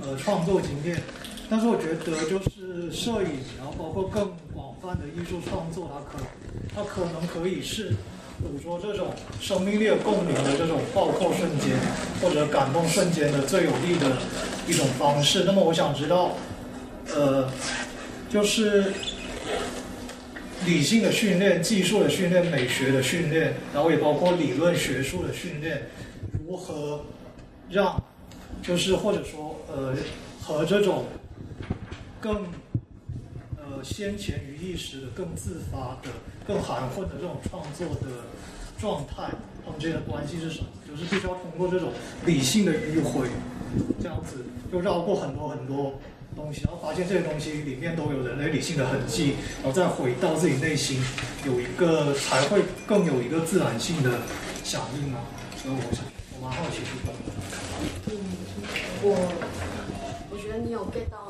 [0.00, 1.02] 呃创作经验，
[1.50, 6.24] 但是我觉得就是摄影，然后包括更广泛的艺术创作，它可
[6.74, 7.92] 它可能可以是
[8.40, 9.08] 捕捉这种
[9.40, 11.70] 生命力的共鸣的这种爆破瞬间，
[12.20, 14.16] 或者感动瞬间的最有力的
[14.68, 15.44] 一种方式。
[15.44, 16.36] 那么我想知道，
[17.14, 17.50] 呃，
[18.28, 18.92] 就是
[20.66, 25.80] 理性的训练、技术的训练、美学的训练，然后也包括理论学术的训练，
[26.46, 27.02] 如何
[27.70, 28.00] 让
[28.62, 29.94] 就是或者说呃
[30.42, 31.04] 和这种
[32.20, 32.44] 更
[33.56, 36.10] 呃先前于意识的、更自发的、
[36.46, 38.24] 更含混的这种创作的
[38.78, 39.30] 状态，
[39.64, 40.66] 他们之间的关系是什么？
[40.88, 41.92] 就是必须要通过这种
[42.24, 43.28] 理性的迂回，
[44.00, 45.92] 这样子就绕过很多很多
[46.34, 50.98] 东西，然后发现这些东西里面都有人类理性的痕迹，然后再回到自己内心，
[51.44, 54.20] 有一个才会更有一个自然性的
[54.64, 55.20] 响应啊。
[55.56, 56.04] 所以我想，
[56.34, 57.12] 我蛮好奇这个。
[59.02, 59.14] 我
[60.30, 61.27] 我觉得你有背到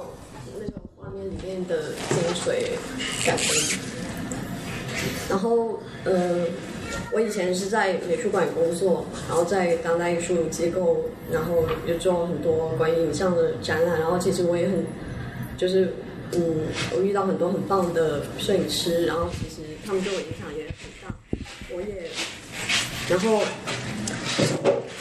[1.29, 2.77] 里面的精髓
[3.25, 3.77] 感觉。
[5.29, 6.47] 然后，呃，
[7.13, 14.01] 我以前是在美术馆工作，然后在当代艺术机构，然后也做了很多关于影像的展览。
[14.01, 14.85] 然后其实我也很
[15.57, 15.93] 就是
[16.33, 21.15] 嗯，我遇到很多很棒的摄影师，然后其实他们对我影响也很大，
[21.71, 22.09] 我也，
[23.09, 23.43] 然后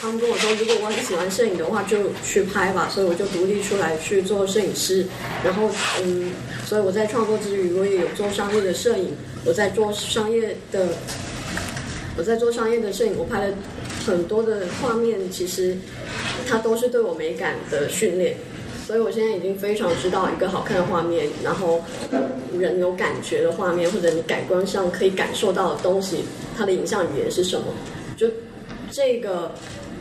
[0.00, 5.06] 他们跟我说，如果我很喜欢摄影的话，就去拍吧，所以我就独立出来去做摄影师，
[5.44, 5.70] 然后
[6.02, 6.32] 嗯，
[6.64, 10.88] 所以我在创作之余，我也有做商业的摄影，我在做商业的。
[12.16, 13.54] 我在做商业的摄影，我拍了
[14.04, 15.76] 很多的画面，其实
[16.48, 18.34] 它都是对我美感的训练，
[18.84, 21.80] 所以我现在已经非常知道一个好看的画面，然后
[22.58, 26.24] 人有感觉的画面，或者你感官上可以感受到的东西，
[26.56, 27.66] 它的影像语言是什么？
[28.16, 28.26] 就
[28.90, 29.52] 这个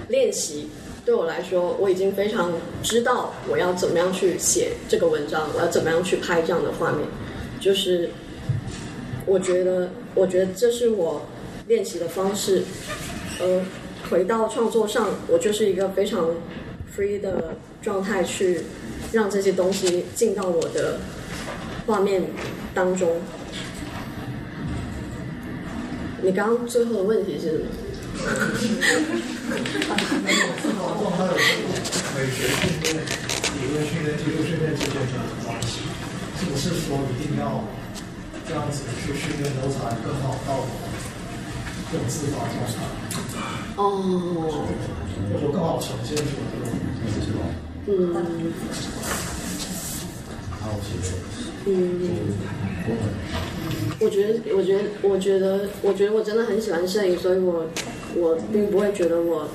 [0.09, 0.69] 练习
[1.05, 2.51] 对我来说，我已经非常
[2.83, 7.01] 知道我要怎么样去写这个文章，我要怎么样去拍这样的画面，
[7.59, 8.09] 就是
[9.25, 11.21] 我觉得，我觉得这是我。
[11.67, 12.63] 练习的方式，
[13.41, 13.61] 呃，
[14.09, 16.29] 回到创作上，我就是一个非常
[16.95, 18.61] free 的状态，去
[19.11, 21.01] 让这些东西进到我的
[21.85, 22.23] 画面
[22.73, 23.17] 当中。
[26.21, 27.65] 你刚刚最后的问题是什么？
[32.15, 32.85] 美学训练、
[33.55, 35.01] 理论训练、技术训练之间的
[35.45, 35.79] 关系，
[36.39, 37.63] 是不是说一定要
[38.47, 40.49] 这样子去训练，都才更好到？
[41.89, 42.75] 更自发状态
[43.77, 43.81] 哦，
[45.31, 46.21] 或者更好呈现出
[47.39, 47.41] 来。
[47.87, 47.89] 嗯。
[51.65, 51.71] 嗯。
[54.01, 57.65] 我觉得，我觉得，我觉得，我觉得我真的很喜欢摄影，所以我
[58.19, 59.47] 我并不会觉得我，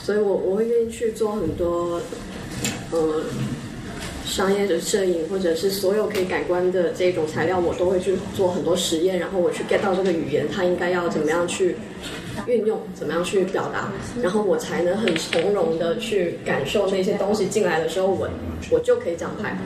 [0.00, 2.00] 所以我我会愿意去做很多，
[2.90, 3.22] 呃。
[4.26, 11.76] 商业的摄影，或者是所有可以改观的这种材料，我都会去做很多实验，然后我去 get 到这个语言，它应该要怎么样去
[12.46, 13.92] 运用，怎么样去表达，
[14.22, 18.28] 然后我才能很从容的去感受那些东西进来的时候，我
[18.70, 19.56] 我就可以这样拍，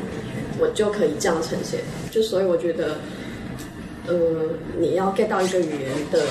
[0.59, 1.81] 我就可以这样呈现。
[2.11, 2.99] 就所以我觉得，
[4.09, 4.15] 呃，
[4.77, 6.27] 你要 get 到一个语言的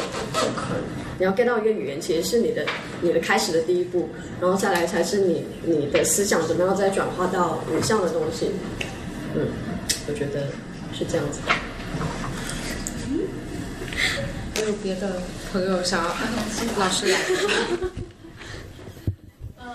[0.55, 1.06] 可能。
[1.19, 2.65] 你要 get 到一个语言，其实是你的
[3.01, 4.09] 你的开始的第一步，
[4.39, 8.51] 然后再来才是你你的思想怎么样再转化到影像的东西。
[9.35, 9.47] 嗯，
[10.07, 10.47] 我觉得
[10.93, 11.53] 是这样子的。
[14.55, 16.09] 还有别的朋友想要？
[16.77, 17.19] 老师来。
[19.59, 19.65] 嗯，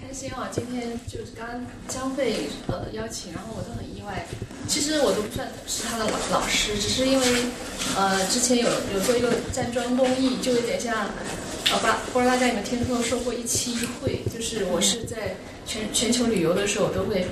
[0.00, 0.48] 开心啊！
[0.50, 4.26] 今天就是刚刚将会呃邀请，然后我都很意外。
[4.68, 7.26] 其实我都不算是他的老老师，只是因为，
[7.96, 10.94] 呃，之前有有做一个站桩公益，就有点像，
[11.70, 15.36] 呃，不不知道大家有没有听说说过一期一会，就是我是在
[15.66, 17.26] 全全球旅游的时候，我都会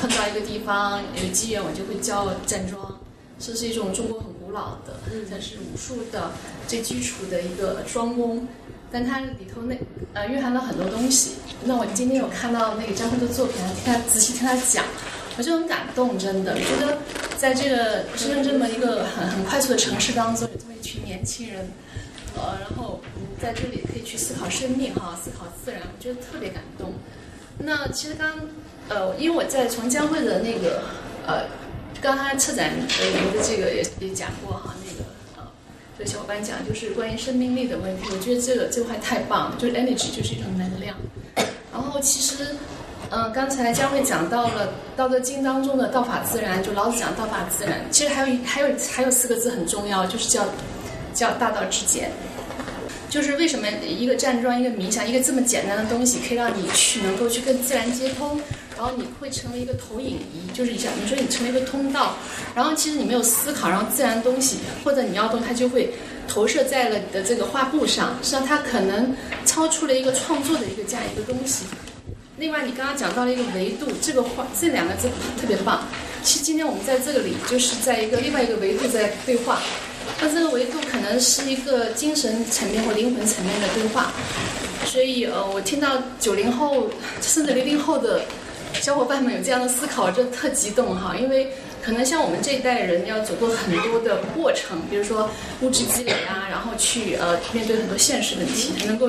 [0.00, 3.00] 碰到一个地方有机缘，我就会教站桩，
[3.38, 5.00] 这是一种中国很古老的，
[5.30, 6.32] 但是武术的
[6.66, 8.46] 最基础的一个桩功，
[8.92, 9.76] 但它里头那
[10.12, 11.30] 呃蕴含了很多东西。
[11.64, 14.84] 那我今天有看到那个张辉的作品，听他仔细听他讲。
[15.36, 16.98] 我就很感动，真的觉得
[17.36, 21.68] 在这个深圳这么一个很很快速的城市当中，有这么一群年轻人，
[22.36, 23.00] 呃，然后
[23.42, 26.92] 在这里可以去思考生命哈，思考自然，我觉得特别感动。
[27.58, 28.30] 那其实刚
[28.88, 30.82] 呃，因为我在从江会的那个
[31.26, 31.46] 呃，
[32.00, 35.04] 刚刚策展人的这个也也讲过哈，那个
[35.36, 35.42] 呃，
[35.98, 40.96] 这小伙伴讲就是关于生命力的问题，我觉得这个这块太棒，就是 energy 就是一种能量。
[41.72, 42.54] 然后其实。
[43.16, 47.80] 嗯，刚才佳慧讲到了《道德经》当中的“道法自然”，就老子讲“道法自然”。
[47.92, 50.44] 其实还有还有还有四个字很重要，就是叫
[51.14, 52.10] 叫“大道至简”。
[53.08, 58.40] 就是为什么一个站桩、一个冥想、一个这么简单的东西，可以让你去能够去跟自然接通，
[58.76, 62.16] 然后你会成为一个投影仪，就是一下你说你成为一个通道，
[62.52, 65.94] 然后其实你没有思考，然后自然东西或者你要动，它就会
[66.26, 69.14] 投射在了你的这个画布上，实际上它可能
[69.46, 71.66] 超出了一个创作的一个这样一个东西。
[72.36, 75.08] 另外，你刚刚讲到了一个维度，这个话这两个字
[75.40, 75.86] 特别棒。
[76.24, 79.60] 其实今天我们在这里就是在一个另外一个维度在对话，
[80.20, 84.12] 那这个维度可能是一个精神层面或灵魂层面的对话。
[84.84, 86.90] 所以，呃，我听到九零后
[87.22, 88.22] 甚至零零后的
[88.80, 91.14] 小伙伴们有这样的思考，就特激动哈。
[91.14, 91.52] 因为
[91.84, 95.30] 可能像我们这一代人要走过很多的过程，比如说
[95.60, 99.08] 物质积累啊，然后去呃面对很多现实问题，能够。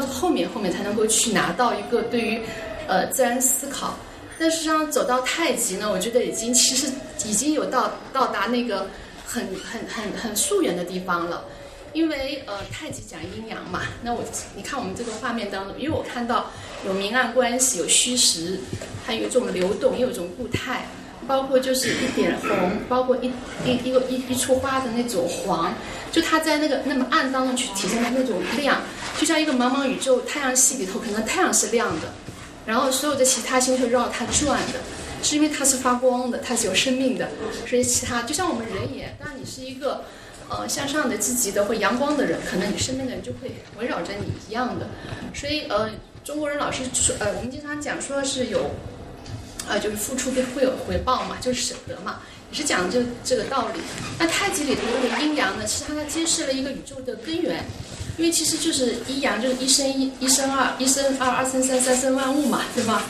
[0.00, 2.40] 到后面后面才能够去拿到一个对于，
[2.86, 3.94] 呃自然思考，
[4.38, 6.90] 但实际上走到太极呢，我觉得已经其实
[7.24, 8.88] 已经有到到达那个
[9.26, 11.44] 很很很很溯源的地方了，
[11.92, 14.22] 因为呃太极讲阴阳嘛，那我
[14.56, 16.50] 你看我们这个画面当中，因为我看到
[16.86, 18.58] 有明暗关系，有虚实，
[19.04, 20.86] 还有一种流动，又有一种固态。
[21.26, 23.30] 包括就是一点红，包括一
[23.64, 25.72] 一一个一一簇花的那种黄，
[26.10, 28.80] 就它在那个那么暗当中去体现的那种亮，
[29.18, 32.08] 就像一个茫茫宇宙太阳系里头，可能太阳是亮的，
[32.66, 34.80] 然后所有的其他星球绕它转的，
[35.22, 37.28] 是因为它是发光的，它是有生命的。
[37.66, 40.04] 所以其他就像我们人也，当你是一个
[40.48, 44.88] 呃向上的、积极的或阳光的人，可能你身边的人就会围绕着你一样的。
[45.32, 45.88] 所以呃，
[46.24, 48.70] 中国人老是说呃，我们经常讲说是有。
[49.68, 53.80] 呃，就是付出会会有回报嘛，就是舍得嘛，也是讲这这个道理。
[54.18, 57.64] 那太极里头那个阴阳呢，其实它揭示了一个宇宙的根源，
[58.18, 63.04] 因为其实就是一阳就是一生一，一生二，一生二，二生三，三生万物嘛，对吧？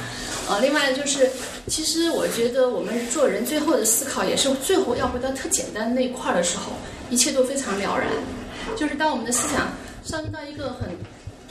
[0.48, 1.30] 呃，另外就是，
[1.68, 6.72] 其实我觉得我们做人最后的思考也是最后要回到特简单那一块的时候，
[7.10, 8.08] 一切都非常了然。
[8.76, 9.72] 就是当我们的思想
[10.04, 10.90] 上升到一个很。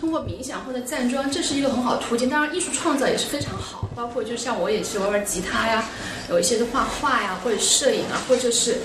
[0.01, 2.27] 通过冥想或者站桩，这是一个很好的途径。
[2.27, 5.87] 当然，艺术创造也是非常好，包括就像我也是玩玩吉他呀，
[6.27, 8.79] 有一些是画画呀，或者摄影啊，或者是，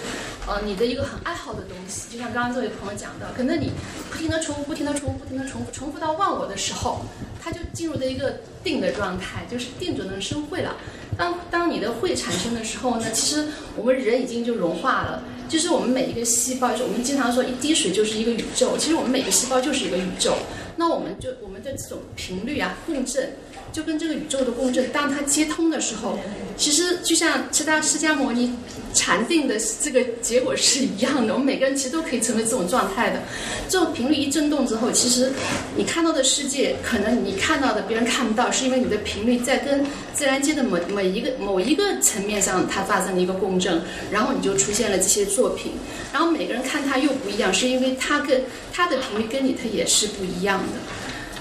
[0.46, 2.02] 呃，你的一个很爱好的东西。
[2.12, 3.70] 就像刚刚这位朋友讲的，可能你
[4.10, 7.00] 不停的重复，不停的重复，不停的重复，重复到忘我的时候，
[7.42, 10.76] 它就进入了一个定的状态，就是定准能生慧了。
[11.16, 15.22] 当当你的慧产生的时候呢，其实我们人已经就融化了。
[15.48, 18.76] 就是我们每一个细胞，就我们经常说一滴水就是一个宇宙。
[18.76, 20.36] 其实我们每个细胞就是一个宇宙。
[20.76, 23.32] 那我们就我们的这种频率啊，共振，
[23.72, 26.18] 就跟这个宇宙的共振，当它接通的时候，
[26.56, 28.50] 其实就像释迦释迦牟尼
[28.94, 31.34] 禅定的这个结果是一样的。
[31.34, 33.20] 我们每个人其实都可以成为这种状态的。
[33.68, 35.30] 这种频率一震动之后，其实
[35.76, 45.72] 你看到的世界，可能你看到的别人看不到，是因为你的频率在跟自然界的某某一个某一个层面上，它发生了一个共振，然后你就出现了这些作品。
[46.12, 48.40] 然后每个人看它又不一样，是因为它跟
[48.72, 50.80] 它的频率跟你它也是不一样的。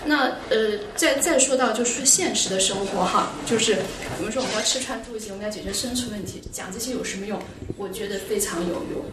[0.08, 3.78] 那呃，再再说到就是现实的生活哈，就是
[4.18, 7.39] 我们说我们要吃穿住行，我们要解决生存问题，讲这些有什么用？
[7.78, 9.03] 我觉得非常有用，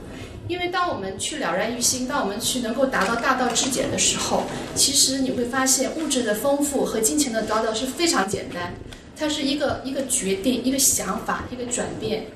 [0.49, 8.75] 因为当我们去了然于心，当我们去能够达到大道至简的时候，其实你会发现物质的丰富和金钱的得到是非常简单，
[9.17, 12.27] 它是一个一个决定，一个想法，一个转变。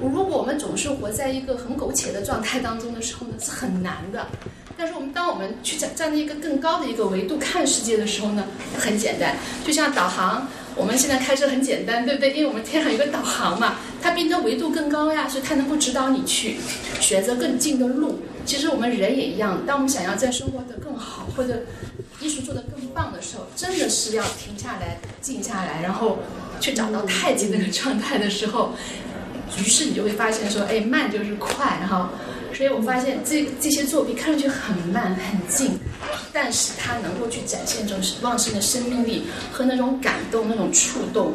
[0.00, 4.26] 如果我们总是活在一个很苟且的状态当中的时候呢，是很难的。
[4.80, 8.46] 但是我们当我们去站站在一个更高的一个维度看世界的时候呢，
[8.78, 9.36] 很简单。
[9.62, 12.32] 就像导航，我们现在开车很简单，对不对？
[12.32, 16.56] 因为我们天上有个导航嘛，它比你的维度更高呀，所以它能够指导你去
[16.98, 18.20] 选择更近的路。
[18.46, 21.64] 其实我们人也一样，当我们想要在生活的更好或者
[22.18, 26.20] 艺术做得更棒的时候，真的是要停下来、静下来，然后
[26.58, 28.72] 去找到太极那个状态的时候。
[29.58, 32.10] 于是你就会发现说，哎，慢就是快哈，
[32.54, 35.78] 所以我发现这这些作品看上去很慢很静，
[36.32, 41.32] 但是它能够去展现这种旺盛的生命力和那种感动、那种触动。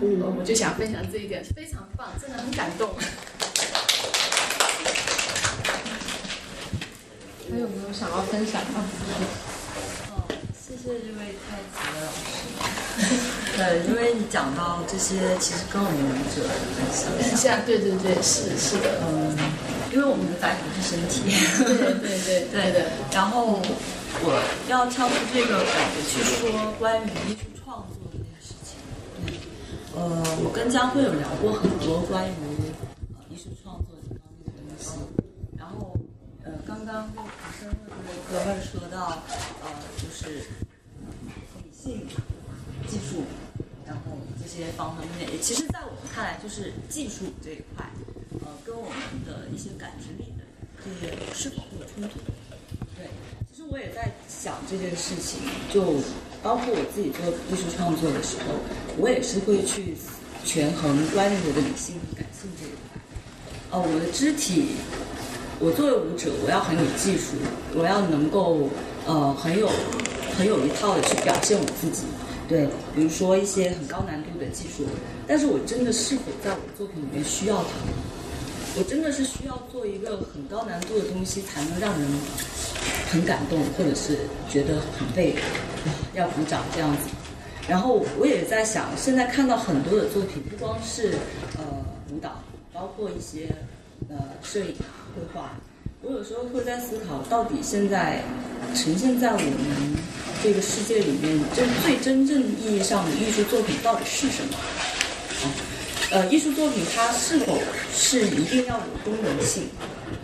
[0.00, 2.88] 嗯，我就想分享这一点，非常棒，真的很感动。
[7.50, 8.68] 还有没有想要分享的？
[10.58, 12.22] 谢谢这位太子的老师。
[13.56, 16.46] 对，因为你讲到这些，其实跟我们舞者
[17.18, 17.60] 很像。
[17.66, 19.36] 对对对，是是的，嗯，
[19.92, 21.22] 因为我们的载体是身体。
[21.64, 22.90] 对对对对的。
[23.12, 23.60] 然后
[24.20, 28.76] 我要跳出这个感觉去说关于艺术创作这件事情。
[29.96, 32.32] 呃，我跟江辉有聊过很多关于
[33.30, 34.90] 艺术创作这方面的东西。
[35.56, 35.96] 然后
[36.44, 37.28] 呃，刚刚就普
[37.58, 39.18] 生的这位哥们说到，
[39.62, 39.66] 呃，
[39.96, 40.44] 就是
[41.56, 42.06] 理性、
[42.86, 43.24] 技术。
[43.86, 47.88] 然后这些方方面面，其实，在我们看来，就是技术这一块，
[48.40, 50.44] 呃，跟我们的一些感知力的
[50.84, 52.18] 这些是否会有冲突？
[52.96, 53.08] 对，
[53.50, 55.40] 其实我也在想这件事情，
[55.72, 55.82] 就
[56.42, 58.54] 包括我自己做艺术创作的时候，
[58.96, 59.96] 我也是会去
[60.44, 63.00] 权衡关于我的理性和感性这一块。
[63.70, 64.76] 呃，我的肢体，
[65.58, 67.36] 我作为舞者，我要很有技术，
[67.74, 68.68] 我要能够
[69.06, 69.68] 呃很有
[70.36, 72.04] 很有一套的去表现我自己。
[72.48, 74.86] 对，比如说一些很高难度的技术，
[75.26, 77.68] 但是我真的是否在我的作品里面需要它？
[78.76, 82.08] 我真的是需要做一个很高难度的东西，才能让人
[83.10, 85.34] 很感动，或者是觉得很被
[86.14, 87.08] 要鼓掌这样子。
[87.66, 91.14] 然后我也在想，现在看到很多的作品，不光是
[91.56, 91.64] 呃
[92.10, 92.42] 舞蹈，
[92.72, 93.48] 包括一些
[94.08, 94.74] 呃摄影、
[95.14, 95.52] 绘画。
[96.00, 98.22] 我有时候会在思考，到底现在
[98.74, 99.96] 呈现在我们
[100.42, 104.54] 这个世界里面，真最真正意义上的艺术作品到底是什么？
[106.10, 107.58] 呃，艺术作品它是否
[107.92, 109.64] 是一定要有功能性？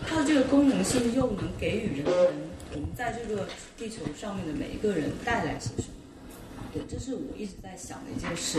[0.09, 2.35] 它的这个功能性又能给予人们，
[2.72, 6.64] 我们在这个地球上面的每一个人带来些什么？
[6.72, 8.59] 对，这是我一直在想的一件事。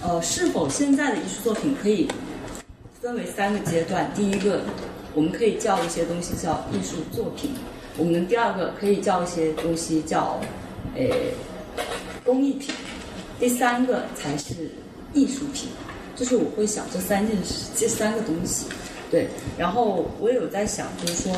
[0.00, 2.08] 呃，是否现在的艺术作品可以
[3.00, 4.10] 分为三个阶段？
[4.14, 4.62] 第一个。
[5.14, 7.50] 我们可以叫一些东西叫艺术作品，
[7.98, 10.40] 我们第二个可以叫一些东西叫，
[10.96, 11.04] 呃，
[12.24, 12.74] 工艺品，
[13.38, 14.70] 第三个才是
[15.12, 15.68] 艺术品。
[16.16, 18.66] 就是我会想这三件事，这三个东西。
[19.10, 21.32] 对，然后我有在想，就是说，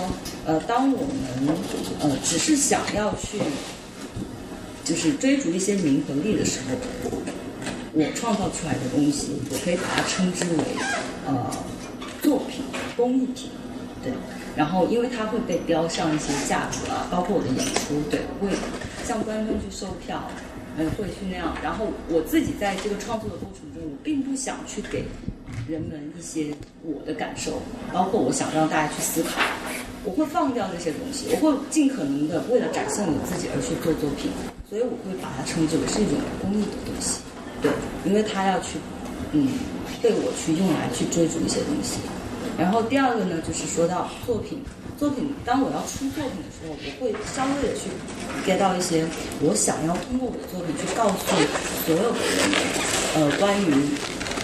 [0.46, 1.56] 呃，当我们
[2.00, 3.38] 呃只是想要去，
[4.84, 6.76] 就是追逐一些名和利的时候，
[7.92, 10.64] 我创造出来的东西，我可以把它称之为
[11.26, 11.50] 呃
[12.22, 12.64] 作品、
[12.96, 13.50] 工艺品，
[14.02, 14.12] 对。
[14.54, 18.56] 然后因为它会被标上一些价格啊，包括我的演出，对，会
[19.04, 20.30] 向观众去售票，
[20.76, 21.56] 嗯，会去那样。
[21.62, 25.04] 然后我自己在这个创作的过程中，我并不想去给
[25.68, 27.62] 人们一些我的感受，
[27.92, 29.40] 包括我想让大家去思考，
[30.04, 34.30] 我会放掉这些东西，我会尽可能的为了展现我自己而去做作品，
[34.68, 37.20] 所以我会把它称之为是一种公益的东西，
[37.62, 37.70] 对，
[38.04, 38.78] 因为它要去，
[39.32, 39.48] 嗯，
[40.02, 41.98] 被我去用来去追逐一些东西。
[42.58, 44.62] 然后第二个呢，就是说到作品，
[44.98, 47.90] 作品当我要出作品的时候，我会稍微的去
[48.46, 49.04] get 到一些
[49.42, 51.14] 我想要通过我的作品去告诉
[51.84, 52.56] 所有的人们，
[53.16, 53.74] 呃，关于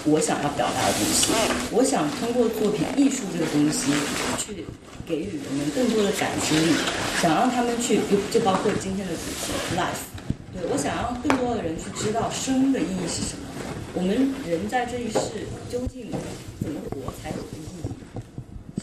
[0.03, 1.31] 我想要表达的东西。
[1.71, 3.93] 我想通过作品艺术这个东西，
[4.37, 4.65] 去
[5.07, 6.75] 给予人们更多的感知力，
[7.21, 10.03] 想让他们去，就包括今天的主题 life，
[10.51, 13.47] 对我想让更多的人去知道生的意义是什么，
[13.93, 16.11] 我们人在这一世究竟
[16.59, 17.70] 怎么活才有意义？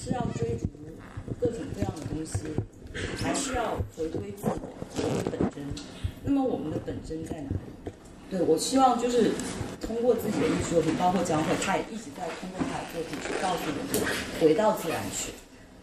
[0.08, 0.66] 是要追逐
[1.38, 2.48] 各种各样的东西，
[3.22, 5.62] 还是要回归自我，回归本真？
[6.24, 7.92] 那么我们的本真在哪里？
[8.30, 9.32] 对我希望就是
[9.82, 14.08] 通过自己的艺术作品，包括江慧，他也一直在通过他的作品去告诉我们，
[14.40, 15.32] 回到自然去。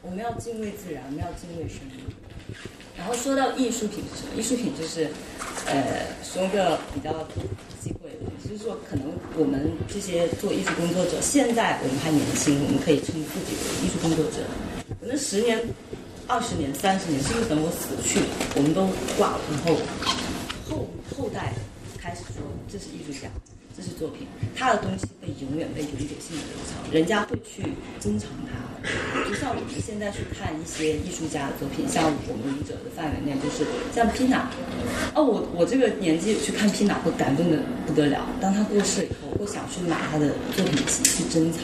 [0.02, 2.25] 我们要敬畏自然，我们要敬畏生命。
[2.98, 4.40] 然后说到艺术品是什么？
[4.40, 5.10] 艺术品就是，
[5.68, 7.12] 呃，说个比较
[7.82, 14.46] 忌讳的，就是说可能我们这些做艺术工作者，现在我们还年轻，我们可以称自己为艺术工作者。
[15.00, 15.62] 可能十年、
[16.26, 18.20] 二十年、三十年，甚至等我死去，
[18.56, 18.88] 我们都
[19.18, 19.76] 挂了然后，
[20.70, 21.54] 后后代
[22.00, 22.42] 开始说
[22.72, 23.30] 这是艺术家。
[23.76, 27.62] 这是作品，他的东西会永远被永久性的留藏，人家会去
[28.00, 28.56] 珍藏它。
[29.28, 34.48] 就像我们现在去看一些艺术家的作品，像我们舞者的范围内，就是像 Pina，
[35.14, 38.26] 哦，我我这个年纪去看 Pina 会感动的不得了。
[38.40, 41.62] 当他过世以后，我会想去买他的作品集去珍藏。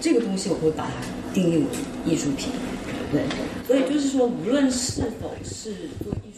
[0.00, 0.92] 这个东西我会把它
[1.32, 1.64] 定义为
[2.04, 2.50] 艺术品，
[3.10, 3.22] 对。
[3.66, 5.72] 所以就是说，无论是否是
[6.04, 6.33] 做艺术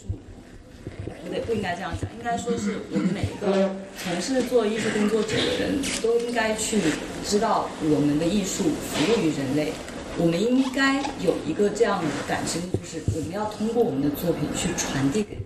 [1.37, 1.43] 也。
[1.47, 3.71] 不，应该这样讲，应该说是我们每一个
[4.03, 6.81] 从事做艺术工作者的人都应该去
[7.25, 9.73] 知道，我们的艺术服务于人类，
[10.19, 15.43] 我们应该有一个这样的感知，就是我们要通过我们的作品去传递给人。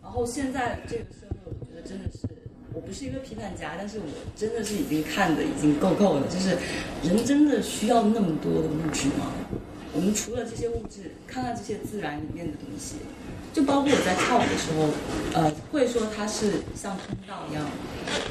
[0.00, 2.28] 然后现在这个社会，我觉得真的是，
[2.72, 4.04] 我不是一个批判家，但是我
[4.36, 6.56] 真的是已经看的已经够够了，就是
[7.02, 9.32] 人真的需要那么多的物质吗？
[9.94, 12.94] 我们除了这些物质，看看这些自然里面的东西。
[13.52, 14.88] 就包括我在跳舞的时候，
[15.34, 17.64] 呃，会说它是像通道一样，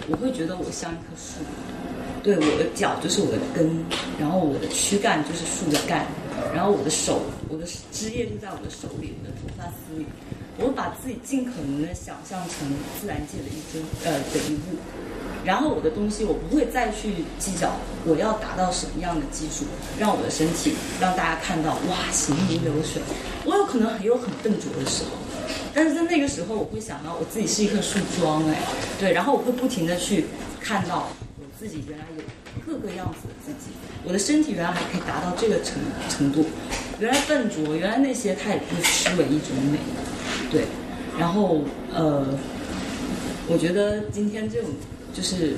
[0.10, 1.40] 我会觉得我像一棵树，
[2.24, 3.70] 对，我的脚就是我的根，
[4.20, 6.08] 然后我的躯干就是树的干，
[6.56, 10.06] 然后我的手，我的枝叶就在我的手里，我的头发丝里，
[10.58, 12.68] 我会把自己尽可能的想象成
[13.00, 14.78] 自然界的一尊呃的一物，
[15.44, 17.72] 然后我的东西我不会再去计较
[18.06, 19.66] 我要达到什么样的技术，
[20.00, 23.02] 让我的身体让大家看到哇行云流水。
[23.44, 25.12] 我有可能也有很笨拙的时候，
[25.74, 28.62] 但是在那个时候，我会想到我自己是一棵树桩，哎，
[29.00, 30.26] 对，然后我会不停的去
[30.60, 31.08] 看到
[31.40, 32.24] 我自己原来有
[32.66, 33.72] 各个样子的自己，
[34.04, 36.46] 我的身体原来还可以达到这个程程度，
[37.00, 39.80] 原来笨拙，原来那些它也不失为一种美，
[40.52, 40.66] 对，
[41.18, 41.62] 然后
[41.92, 42.28] 呃，
[43.48, 44.70] 我觉得今天这种
[45.14, 45.56] 就是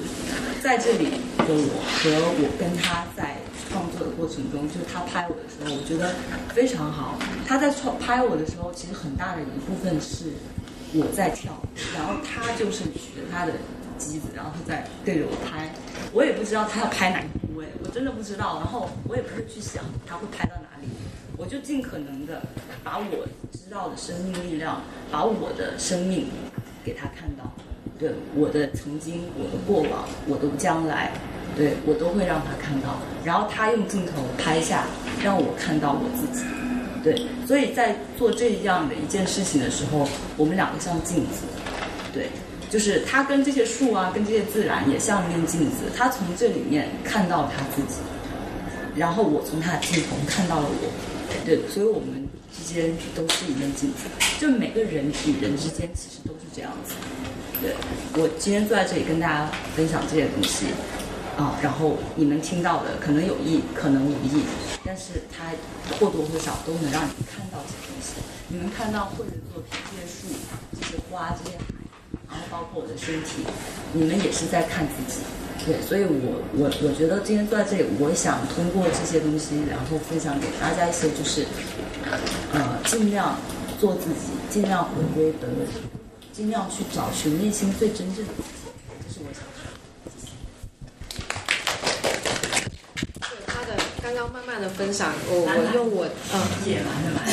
[0.62, 1.06] 在这里
[1.38, 2.10] 的我和
[2.42, 3.38] 我跟他在。
[3.72, 6.14] 创作的过程中，就是他拍我的时候，我觉得
[6.54, 7.18] 非常好。
[7.48, 10.26] 他在创拍我的时候，其实很大的一部分是
[10.94, 11.60] 我在跳，
[11.96, 13.54] 然后他就是举着他的
[13.98, 15.74] 机子，然后他在对着我拍。
[16.12, 18.60] 我也不知道他要拍哪个部位，我真的不知道。
[18.60, 20.88] 然后我也不会去想他会拍到哪里，
[21.36, 22.44] 我就尽可能的
[22.84, 26.28] 把我知道的生命力量，把我的生命
[26.86, 27.52] 给他看到。
[28.36, 31.12] 我的曾经，我的过往，我的将来。
[31.56, 34.86] 对我都会让他看到，然后他用镜头拍下，
[35.24, 36.44] 让我看到我自己。
[37.04, 41.46] 对，所以在做这样的一件事情的时候，我们两个像镜子。
[42.12, 42.30] 对，
[42.72, 48.00] 就是他跟这些树啊，跟这些自然也像一面镜子，他从这里面看到他自己，
[48.96, 50.92] 然后我从他的镜头看到了我。
[51.46, 52.23] 对，所以我们
[52.56, 54.06] 之间都是一面镜子，
[54.40, 56.94] 就每个人与人之间其实都是这样子。
[57.62, 57.74] 对，
[58.22, 60.68] 我今天坐在这里跟大家分享这些东西。
[61.36, 64.44] 啊，然后你们听到的可能有意，可能无意，
[64.86, 65.50] 但是它
[65.98, 68.22] 或多或少都能让你们看到这些东西。
[68.50, 70.28] 你们看到绘的作品，这些树、
[70.80, 71.66] 这些花、这些海，
[72.30, 73.42] 然后包括我的身体，
[73.94, 75.22] 你们也是在看自己。
[75.66, 81.48] 对，所以我我我觉得今天坐在这里，我想通过这些东西，然后分享给大家一些，就是
[82.54, 83.38] 呃，尽量
[83.80, 85.66] 做自己，尽量回归本位，
[86.32, 88.50] 尽量去找寻内心最真正的自己，
[89.08, 90.12] 这是我想说的。
[93.20, 93.70] 对他的
[94.02, 96.42] 刚刚慢慢的分享，我我用我嗯。
[96.66, 97.24] 野蛮的蛮。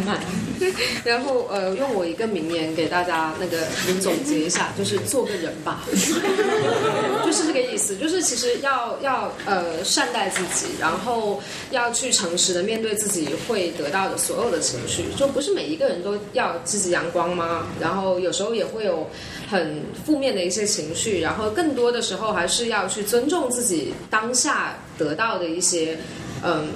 [0.06, 0.18] 慢，
[1.04, 3.66] 然后呃，用我一个名言给大家那个
[4.00, 5.84] 总结一下，就是做个人吧，
[7.24, 7.96] 就是这个意思。
[7.96, 15.04] 就是其实要要呃善待自己，然后要去诚实的面对自己会得到的所有的情绪。
[15.16, 17.66] 就不是每一个人都要积极阳光吗？
[17.80, 19.08] 然后有时候也会有
[19.48, 25.98] 很负面的一些情绪，然后更多的时候还是要去尊重自己当下得到的一些
[26.44, 26.68] 嗯。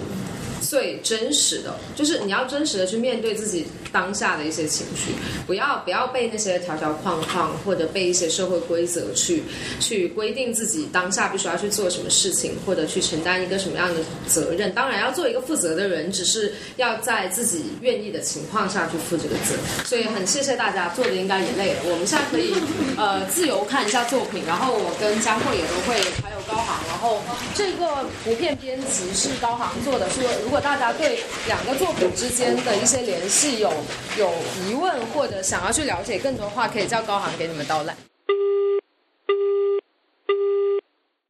[0.69, 5.13] 最真实的，就是你要真实的去面对自己当下的一些情绪，
[5.47, 9.43] 不要不要被那些条条框框或者被一些社会规则去
[9.81, 14.73] 去规定自己当下必须要去做什么事情，或者去承担一个什么样的责任。
[14.75, 19.55] 当然要做一个负责的人，只是要在自己愿意的情况下去负这个责。
[19.85, 21.81] 所以很谢谢大家，做的应该也累了。
[21.85, 22.53] 我们现在可以
[22.97, 27.23] 呃自由看一下作品，然后我跟江慧也都会，还有高航，然后
[27.55, 30.65] 这个图片编辑是高航做的，说如如果。
[30.65, 33.73] 大家对两个作品之间的一些联系有
[34.17, 34.33] 有
[34.65, 37.97] 疑问，或者想要去了解更多的话，可以叫高航给你们导览。